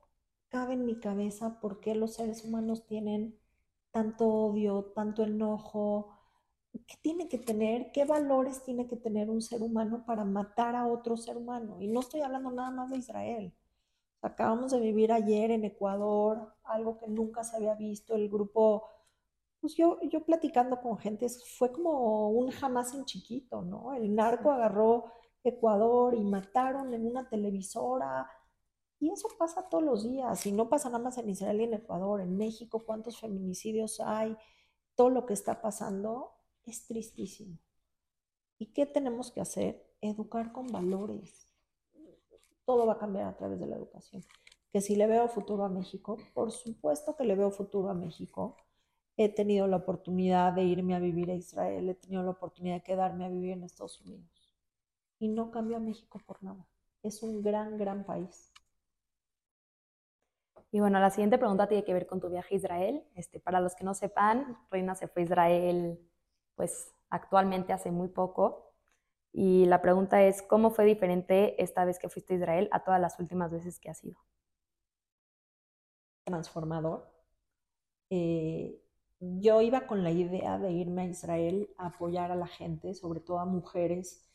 cabe 0.48 0.74
en 0.74 0.84
mi 0.84 0.98
cabeza 1.00 1.60
por 1.60 1.80
qué 1.80 1.94
los 1.94 2.14
seres 2.14 2.44
humanos 2.44 2.86
tienen 2.86 3.38
tanto 3.90 4.26
odio, 4.28 4.92
tanto 4.94 5.24
enojo, 5.24 6.18
qué 6.86 6.96
tiene 7.02 7.28
que 7.28 7.38
tener, 7.38 7.90
qué 7.92 8.04
valores 8.04 8.62
tiene 8.64 8.86
que 8.86 8.96
tener 8.96 9.30
un 9.30 9.42
ser 9.42 9.62
humano 9.62 10.04
para 10.06 10.24
matar 10.24 10.76
a 10.76 10.86
otro 10.86 11.16
ser 11.16 11.36
humano. 11.36 11.80
Y 11.80 11.88
no 11.88 12.00
estoy 12.00 12.20
hablando 12.20 12.50
nada 12.50 12.70
más 12.70 12.90
de 12.90 12.98
Israel. 12.98 13.54
Acabamos 14.22 14.72
de 14.72 14.80
vivir 14.80 15.12
ayer 15.12 15.50
en 15.50 15.64
Ecuador, 15.64 16.54
algo 16.64 16.98
que 16.98 17.08
nunca 17.08 17.44
se 17.44 17.56
había 17.56 17.74
visto, 17.74 18.14
el 18.16 18.28
grupo, 18.28 18.84
pues 19.60 19.74
yo, 19.76 20.00
yo 20.02 20.24
platicando 20.24 20.80
con 20.80 20.98
gente, 20.98 21.28
fue 21.28 21.72
como 21.72 22.30
un 22.30 22.50
jamás 22.50 22.94
en 22.94 23.04
chiquito, 23.04 23.62
¿no? 23.62 23.94
El 23.94 24.14
narco 24.14 24.50
agarró 24.50 25.06
Ecuador 25.48 26.14
y 26.14 26.20
mataron 26.20 26.94
en 26.94 27.06
una 27.06 27.28
televisora 27.28 28.30
y 29.00 29.10
eso 29.10 29.28
pasa 29.38 29.68
todos 29.68 29.84
los 29.84 30.02
días, 30.02 30.44
y 30.46 30.52
no 30.52 30.68
pasa 30.68 30.88
nada 30.88 31.02
más 31.02 31.18
en 31.18 31.28
Israel 31.28 31.60
y 31.60 31.64
en 31.64 31.74
Ecuador, 31.74 32.20
en 32.20 32.36
México, 32.36 32.84
cuántos 32.84 33.20
feminicidios 33.20 34.00
hay, 34.00 34.36
todo 34.96 35.10
lo 35.10 35.24
que 35.24 35.34
está 35.34 35.62
pasando 35.62 36.32
es 36.64 36.86
tristísimo. 36.86 37.58
¿Y 38.58 38.72
qué 38.72 38.86
tenemos 38.86 39.30
que 39.30 39.40
hacer? 39.40 39.86
Educar 40.00 40.52
con 40.52 40.66
valores. 40.66 41.46
Todo 42.64 42.86
va 42.86 42.94
a 42.94 42.98
cambiar 42.98 43.26
a 43.26 43.36
través 43.36 43.60
de 43.60 43.66
la 43.66 43.76
educación. 43.76 44.24
Que 44.72 44.80
si 44.80 44.96
le 44.96 45.06
veo 45.06 45.28
futuro 45.28 45.64
a 45.64 45.68
México, 45.68 46.16
por 46.34 46.50
supuesto 46.50 47.16
que 47.16 47.24
le 47.24 47.36
veo 47.36 47.52
futuro 47.52 47.88
a 47.88 47.94
México. 47.94 48.56
He 49.16 49.28
tenido 49.28 49.66
la 49.68 49.76
oportunidad 49.76 50.52
de 50.52 50.64
irme 50.64 50.94
a 50.94 50.98
vivir 50.98 51.30
a 51.30 51.34
Israel, 51.34 51.88
he 51.88 51.94
tenido 51.94 52.22
la 52.22 52.30
oportunidad 52.30 52.76
de 52.76 52.82
quedarme 52.82 53.24
a 53.24 53.28
vivir 53.28 53.52
en 53.52 53.64
Estados 53.64 54.00
Unidos. 54.00 54.37
Y 55.18 55.28
no 55.28 55.50
cambio 55.50 55.76
a 55.76 55.80
México 55.80 56.20
por 56.26 56.42
nada. 56.42 56.66
Es 57.02 57.22
un 57.22 57.42
gran, 57.42 57.76
gran 57.78 58.04
país. 58.04 58.52
Y 60.70 60.80
bueno, 60.80 61.00
la 61.00 61.10
siguiente 61.10 61.38
pregunta 61.38 61.66
tiene 61.66 61.84
que 61.84 61.94
ver 61.94 62.06
con 62.06 62.20
tu 62.20 62.28
viaje 62.28 62.54
a 62.54 62.58
Israel. 62.58 63.04
Este, 63.14 63.40
para 63.40 63.60
los 63.60 63.74
que 63.74 63.84
no 63.84 63.94
sepan, 63.94 64.58
Reina 64.70 64.94
se 64.94 65.08
fue 65.08 65.22
a 65.22 65.24
Israel 65.24 65.98
pues 66.54 66.92
actualmente 67.08 67.72
hace 67.72 67.90
muy 67.90 68.08
poco. 68.08 68.74
Y 69.32 69.66
la 69.66 69.80
pregunta 69.80 70.22
es, 70.24 70.42
¿cómo 70.42 70.70
fue 70.70 70.84
diferente 70.84 71.62
esta 71.62 71.84
vez 71.84 71.98
que 71.98 72.08
fuiste 72.08 72.34
a 72.34 72.36
Israel 72.36 72.68
a 72.72 72.82
todas 72.84 73.00
las 73.00 73.18
últimas 73.20 73.50
veces 73.50 73.78
que 73.78 73.88
has 73.88 74.02
ido? 74.04 74.18
Transformador. 76.24 77.08
Eh, 78.10 78.82
yo 79.20 79.60
iba 79.62 79.86
con 79.86 80.02
la 80.02 80.10
idea 80.10 80.58
de 80.58 80.72
irme 80.72 81.02
a 81.02 81.06
Israel 81.06 81.72
a 81.78 81.86
apoyar 81.86 82.30
a 82.32 82.36
la 82.36 82.46
gente, 82.46 82.94
sobre 82.94 83.20
todo 83.20 83.38
a 83.38 83.44
mujeres 83.44 84.27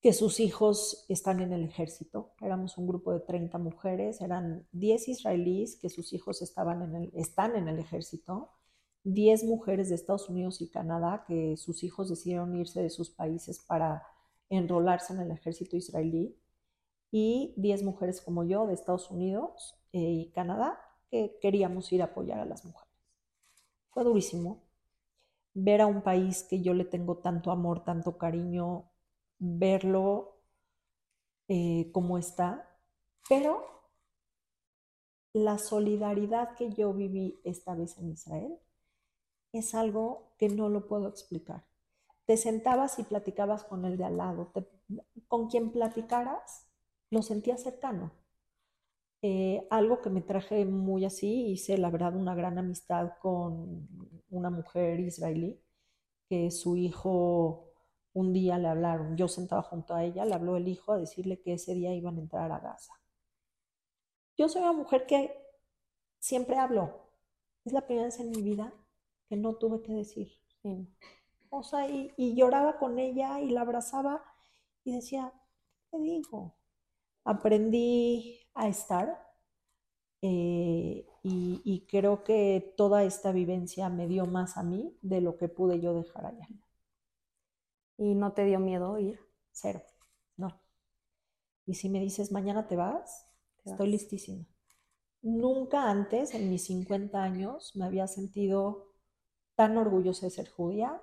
que 0.00 0.12
sus 0.12 0.40
hijos 0.40 1.04
están 1.08 1.40
en 1.40 1.52
el 1.52 1.64
ejército. 1.64 2.32
Éramos 2.40 2.78
un 2.78 2.86
grupo 2.86 3.12
de 3.12 3.20
30 3.20 3.58
mujeres, 3.58 4.20
eran 4.20 4.66
10 4.72 5.08
israelíes 5.08 5.76
que 5.76 5.90
sus 5.90 6.12
hijos 6.12 6.42
estaban 6.42 6.82
en 6.82 6.94
el, 6.94 7.12
están 7.14 7.56
en 7.56 7.68
el 7.68 7.78
ejército 7.78 8.50
10 9.04 9.44
mujeres 9.44 9.88
de 9.88 9.94
Estados 9.94 10.28
Unidos 10.28 10.60
y 10.60 10.68
Canadá 10.68 11.24
que 11.26 11.56
sus 11.56 11.82
hijos 11.82 12.08
decidieron 12.10 12.54
irse 12.56 12.82
de 12.82 12.90
sus 12.90 13.10
países 13.10 13.58
para 13.58 14.06
enrolarse 14.50 15.12
en 15.12 15.20
el 15.20 15.30
ejército 15.30 15.76
israelí 15.76 16.36
y 17.10 17.54
10 17.56 17.84
mujeres 17.84 18.20
como 18.20 18.44
yo 18.44 18.66
de 18.66 18.74
Estados 18.74 19.10
Unidos 19.10 19.76
eh, 19.92 19.98
y 19.98 20.30
Canadá 20.32 20.78
que 21.10 21.38
queríamos 21.40 21.90
ir 21.92 22.02
a 22.02 22.06
apoyar 22.06 22.38
a 22.38 22.44
las 22.44 22.64
mujeres. 22.64 22.92
Fue 23.90 24.04
durísimo 24.04 24.62
ver 25.54 25.80
a 25.80 25.86
un 25.86 26.02
país 26.02 26.42
que 26.42 26.60
yo 26.60 26.74
le 26.74 26.84
tengo 26.84 27.18
tanto 27.18 27.50
amor, 27.50 27.84
tanto 27.84 28.18
cariño, 28.18 28.90
verlo 29.38 30.36
eh, 31.48 31.90
como 31.92 32.18
está, 32.18 32.68
pero 33.28 33.64
la 35.32 35.58
solidaridad 35.58 36.54
que 36.56 36.70
yo 36.72 36.92
viví 36.92 37.40
esta 37.44 37.74
vez 37.74 37.98
en 37.98 38.10
Israel 38.10 38.58
es 39.52 39.74
algo 39.74 40.32
que 40.38 40.48
no 40.48 40.68
lo 40.68 40.86
puedo 40.86 41.08
explicar. 41.08 41.64
Te 42.26 42.36
sentabas 42.36 42.98
y 42.98 43.04
platicabas 43.04 43.64
con 43.64 43.84
el 43.84 43.96
de 43.96 44.04
al 44.04 44.18
lado, 44.18 44.52
con 45.28 45.48
quien 45.48 45.72
platicaras, 45.72 46.66
lo 47.10 47.22
sentías 47.22 47.62
cercano. 47.62 48.12
Eh, 49.22 49.66
algo 49.70 50.00
que 50.00 50.10
me 50.10 50.20
traje 50.20 50.64
muy 50.64 51.04
así, 51.04 51.50
hice 51.50 51.76
la 51.78 51.90
verdad 51.90 52.14
una 52.14 52.34
gran 52.34 52.58
amistad 52.58 53.14
con 53.20 53.88
una 54.30 54.50
mujer 54.50 55.00
israelí, 55.00 55.60
que 56.28 56.50
su 56.50 56.76
hijo 56.76 57.67
un 58.12 58.32
día 58.32 58.58
le 58.58 58.68
hablaron, 58.68 59.16
yo 59.16 59.28
sentaba 59.28 59.62
junto 59.62 59.94
a 59.94 60.04
ella, 60.04 60.24
le 60.24 60.34
habló 60.34 60.56
el 60.56 60.68
hijo 60.68 60.92
a 60.92 60.98
decirle 60.98 61.40
que 61.40 61.54
ese 61.54 61.74
día 61.74 61.94
iban 61.94 62.16
a 62.16 62.20
entrar 62.20 62.50
a 62.52 62.58
Gaza. 62.58 62.94
Yo 64.36 64.48
soy 64.48 64.62
una 64.62 64.72
mujer 64.72 65.06
que 65.06 65.36
siempre 66.18 66.58
hablo. 66.58 67.10
Es 67.64 67.72
la 67.72 67.84
primera 67.86 68.06
vez 68.06 68.18
en 68.20 68.30
mi 68.30 68.42
vida 68.42 68.72
que 69.28 69.36
no 69.36 69.56
tuve 69.56 69.82
que 69.82 69.92
decir. 69.92 70.32
O 71.50 71.62
sea, 71.62 71.88
y, 71.88 72.34
lloraba 72.34 72.78
con 72.78 72.98
ella 72.98 73.40
y 73.40 73.50
la 73.50 73.62
abrazaba 73.62 74.24
y 74.84 74.94
decía, 74.94 75.32
¿qué 75.90 75.98
digo? 75.98 76.54
Aprendí 77.24 78.40
a 78.54 78.68
estar 78.68 79.26
eh, 80.22 81.06
y, 81.22 81.60
y, 81.64 81.86
creo 81.86 82.24
que 82.24 82.74
toda 82.76 83.04
esta 83.04 83.32
vivencia 83.32 83.88
me 83.88 84.06
dio 84.08 84.26
más 84.26 84.56
a 84.56 84.62
mí 84.62 84.96
de 85.02 85.20
lo 85.20 85.36
que 85.36 85.48
pude 85.48 85.80
yo 85.80 85.94
dejar 85.94 86.26
allá. 86.26 86.48
¿Y 87.98 88.14
no 88.14 88.32
te 88.32 88.44
dio 88.44 88.60
miedo 88.60 88.98
ir? 88.98 89.20
Cero, 89.52 89.82
no. 90.36 90.60
Y 91.66 91.74
si 91.74 91.90
me 91.90 92.00
dices, 92.00 92.32
mañana 92.32 92.66
te 92.66 92.76
vas, 92.76 93.26
estoy 93.64 93.90
listísima. 93.90 94.46
Nunca 95.20 95.90
antes, 95.90 96.32
en 96.32 96.48
mis 96.48 96.64
50 96.64 97.22
años, 97.22 97.74
me 97.76 97.84
había 97.84 98.06
sentido 98.06 98.92
tan 99.56 99.76
orgullosa 99.76 100.26
de 100.26 100.30
ser 100.30 100.48
judía. 100.48 101.02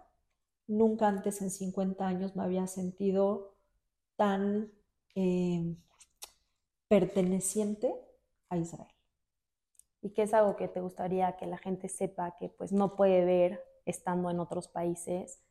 Nunca 0.68 1.08
antes 1.08 1.42
en 1.42 1.52
50 1.52 2.08
años 2.08 2.36
me 2.36 2.44
había 2.44 2.66
sentido 2.66 3.56
tan 4.16 4.72
eh, 5.16 5.76
perteneciente 6.88 7.94
a 8.50 8.58
Israel. 8.58 8.96
¿Y 10.02 10.12
qué 10.12 10.24
es 10.24 10.34
algo 10.34 10.56
que 10.56 10.70
te 10.70 10.80
gustaría 10.80 11.36
que 11.36 11.46
la 11.46 11.58
gente 11.58 11.90
sepa 11.90 12.38
que 12.38 12.48
pues 12.48 12.72
no 12.72 12.96
puede 12.96 13.26
ver 13.26 13.62
estando 13.86 14.30
en 14.30 14.40
otros 14.40 14.68
países 14.68 15.42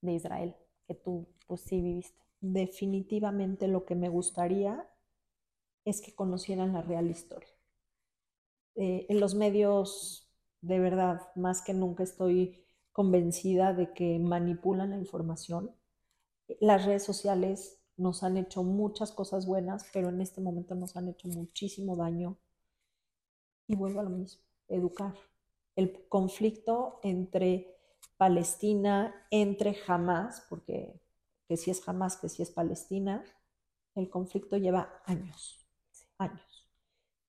de 0.00 0.12
Israel, 0.12 0.56
que 0.88 0.94
tú 0.94 1.28
pues 1.46 1.60
sí 1.60 1.80
viviste? 1.80 2.18
Definitivamente 2.40 3.68
lo 3.68 3.84
que 3.84 3.94
me 3.94 4.08
gustaría 4.08 4.90
es 5.84 6.00
que 6.00 6.14
conocieran 6.14 6.72
la 6.72 6.82
real 6.82 7.08
historia. 7.08 7.48
Eh, 8.74 9.06
en 9.08 9.20
los 9.20 9.34
medios 9.34 10.28
de 10.60 10.80
verdad, 10.80 11.20
más 11.36 11.62
que 11.62 11.74
nunca 11.74 12.02
estoy 12.02 12.64
convencida 12.92 13.74
de 13.74 13.92
que 13.92 14.18
manipulan 14.18 14.90
la 14.90 14.98
información. 14.98 15.74
Las 16.60 16.84
redes 16.84 17.04
sociales 17.04 17.80
nos 17.96 18.22
han 18.22 18.36
hecho 18.36 18.62
muchas 18.62 19.12
cosas 19.12 19.46
buenas, 19.46 19.86
pero 19.92 20.08
en 20.08 20.20
este 20.20 20.40
momento 20.40 20.74
nos 20.74 20.96
han 20.96 21.08
hecho 21.08 21.28
muchísimo 21.28 21.96
daño. 21.96 22.38
Y 23.66 23.76
vuelvo 23.76 24.00
a 24.00 24.04
lo 24.04 24.10
mismo, 24.10 24.42
educar. 24.68 25.14
El 25.76 26.08
conflicto 26.08 26.98
entre 27.02 27.77
Palestina, 28.18 29.14
entre 29.30 29.74
Hamas, 29.86 30.44
porque 30.50 31.00
que 31.48 31.56
si 31.56 31.70
es 31.70 31.88
Hamas, 31.88 32.18
que 32.18 32.28
si 32.28 32.42
es 32.42 32.50
Palestina, 32.50 33.24
el 33.94 34.10
conflicto 34.10 34.58
lleva 34.58 35.00
años, 35.06 35.66
años 36.18 36.58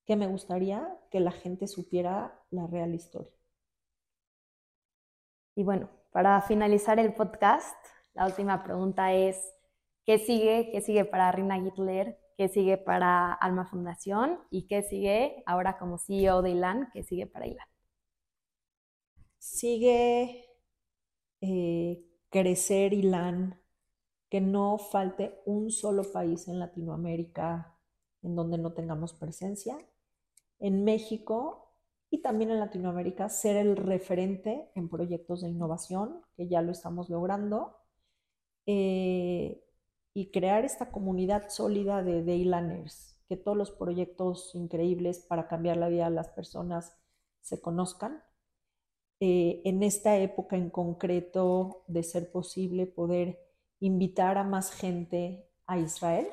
que 0.09 0.15
me 0.15 0.25
gustaría 0.25 0.97
que 1.11 1.19
la 1.19 1.31
gente 1.31 1.67
supiera 1.67 2.33
la 2.49 2.65
real 2.65 2.95
historia. 2.95 3.31
Y 5.53 5.63
bueno, 5.63 5.87
para 6.11 6.41
finalizar 6.41 6.97
el 6.97 7.13
podcast, 7.13 7.77
la 8.15 8.25
última 8.25 8.63
pregunta 8.63 9.13
es, 9.13 9.53
¿qué 10.05 10.17
sigue? 10.17 10.71
¿Qué 10.71 10.81
sigue 10.81 11.05
para 11.05 11.31
Rina 11.31 11.59
Hitler? 11.59 12.19
¿Qué 12.37 12.47
sigue 12.47 12.79
para 12.79 13.33
Alma 13.33 13.67
Fundación? 13.67 14.39
¿Y 14.49 14.65
qué 14.65 14.81
sigue 14.81 15.43
ahora 15.45 15.77
como 15.77 15.99
CEO 15.99 16.41
de 16.41 16.49
ILAN? 16.49 16.89
¿Qué 16.91 17.03
sigue 17.03 17.27
para 17.27 17.45
ILAN? 17.45 17.67
Sigue 19.37 20.48
eh, 21.41 22.05
crecer 22.29 22.93
ILAN, 22.93 23.59
que 24.29 24.41
no 24.41 24.77
falte 24.77 25.41
un 25.45 25.71
solo 25.71 26.11
país 26.11 26.47
en 26.47 26.59
Latinoamérica 26.59 27.75
en 28.21 28.35
donde 28.35 28.57
no 28.57 28.73
tengamos 28.73 29.13
presencia 29.13 29.77
en 30.59 30.83
México 30.83 31.73
y 32.09 32.21
también 32.21 32.51
en 32.51 32.59
Latinoamérica 32.59 33.29
ser 33.29 33.55
el 33.55 33.75
referente 33.77 34.71
en 34.75 34.89
proyectos 34.89 35.41
de 35.41 35.49
innovación, 35.49 36.21
que 36.35 36.47
ya 36.47 36.61
lo 36.61 36.71
estamos 36.71 37.09
logrando, 37.09 37.77
eh, 38.65 39.63
y 40.13 40.31
crear 40.31 40.65
esta 40.65 40.91
comunidad 40.91 41.49
sólida 41.49 42.03
de 42.03 42.23
Daylanners, 42.23 43.17
que 43.27 43.37
todos 43.37 43.57
los 43.57 43.71
proyectos 43.71 44.53
increíbles 44.55 45.19
para 45.19 45.47
cambiar 45.47 45.77
la 45.77 45.87
vida 45.87 46.05
de 46.05 46.15
las 46.15 46.29
personas 46.29 46.97
se 47.41 47.61
conozcan. 47.61 48.23
Eh, 49.21 49.61
en 49.65 49.83
esta 49.83 50.17
época 50.17 50.55
en 50.55 50.69
concreto, 50.69 51.83
de 51.87 52.03
ser 52.03 52.31
posible, 52.31 52.87
poder 52.87 53.39
invitar 53.79 54.37
a 54.37 54.43
más 54.43 54.71
gente 54.71 55.49
a 55.65 55.77
Israel 55.77 56.27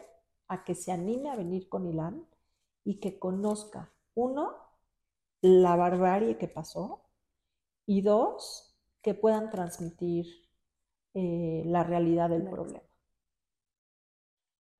a 0.48 0.64
que 0.64 0.74
se 0.74 0.92
anime 0.92 1.30
a 1.30 1.36
venir 1.36 1.68
con 1.68 1.86
Ilan 1.86 2.26
y 2.84 3.00
que 3.00 3.18
conozca 3.18 3.92
uno, 4.14 4.54
la 5.42 5.76
barbarie 5.76 6.38
que 6.38 6.48
pasó 6.48 7.02
y 7.86 8.02
dos, 8.02 8.76
que 9.02 9.14
puedan 9.14 9.50
transmitir 9.50 10.26
eh, 11.14 11.62
la 11.66 11.82
realidad 11.82 12.30
del 12.30 12.48
problema. 12.48 12.82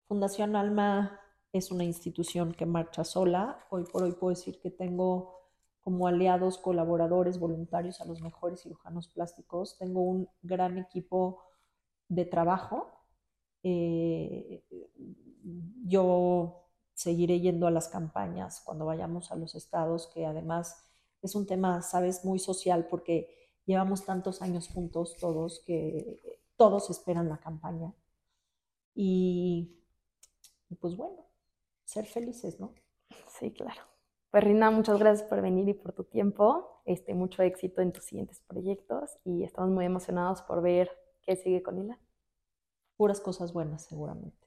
Fundación 0.09 0.55
Alma 0.55 1.21
es 1.53 1.71
una 1.71 1.85
institución 1.85 2.53
que 2.53 2.67
marcha 2.67 3.05
sola. 3.05 3.67
Hoy 3.71 3.85
por 3.85 4.05
hoy 4.05 4.13
puedo 4.13 4.31
decir 4.31 4.61
que 4.61 4.71
tengo 4.71 5.46
como 5.87 6.09
aliados, 6.09 6.59
colaboradores, 6.59 7.39
voluntarios 7.39 8.01
a 8.01 8.05
los 8.07 8.21
mejores 8.21 8.61
cirujanos 8.61 9.07
plásticos. 9.07 9.79
Tengo 9.79 10.03
un 10.03 10.29
gran 10.43 10.79
equipo 10.79 11.45
de 12.09 12.25
trabajo. 12.25 12.91
Eh, 13.63 14.65
yo 15.85 16.65
seguiré 16.93 17.39
yendo 17.39 17.69
a 17.69 17.71
las 17.71 17.87
campañas 17.87 18.63
cuando 18.65 18.85
vayamos 18.85 19.31
a 19.31 19.37
los 19.37 19.55
estados, 19.55 20.09
que 20.13 20.27
además 20.27 20.77
es 21.23 21.37
un 21.37 21.47
tema, 21.47 21.81
sabes, 21.83 22.25
muy 22.25 22.41
social 22.41 22.89
porque 22.91 23.53
llevamos 23.65 24.05
tantos 24.05 24.43
años 24.43 24.67
juntos 24.67 25.17
todos 25.21 25.63
que 25.65 26.21
todos 26.57 26.91
esperan 26.91 27.29
la 27.29 27.39
campaña. 27.39 27.95
Y, 28.93 29.79
pues 30.81 30.97
bueno, 30.97 31.27
ser 31.85 32.07
felices, 32.07 32.59
¿no? 32.59 32.75
Sí, 33.39 33.53
claro. 33.53 33.96
Pues 34.31 34.45
Rina, 34.45 34.71
muchas 34.71 34.99
gracias 34.99 35.29
por 35.29 35.41
venir 35.41 35.69
y 35.69 35.75
por 35.75 35.93
tu 35.93 36.05
tiempo. 36.05 36.83
Este, 36.85 37.15
mucho 37.15 37.43
éxito 37.43 37.81
en 37.81 37.93
tus 37.93 38.05
siguientes 38.05 38.41
proyectos 38.47 39.19
y 39.25 39.43
estamos 39.43 39.71
muy 39.71 39.85
emocionados 39.85 40.43
por 40.43 40.63
ver 40.63 40.91
qué 41.23 41.37
sigue 41.37 41.63
con 41.63 41.79
Ila. 41.79 41.99
Puras 42.97 43.21
cosas 43.21 43.53
buenas, 43.53 43.85
seguramente. 43.85 44.46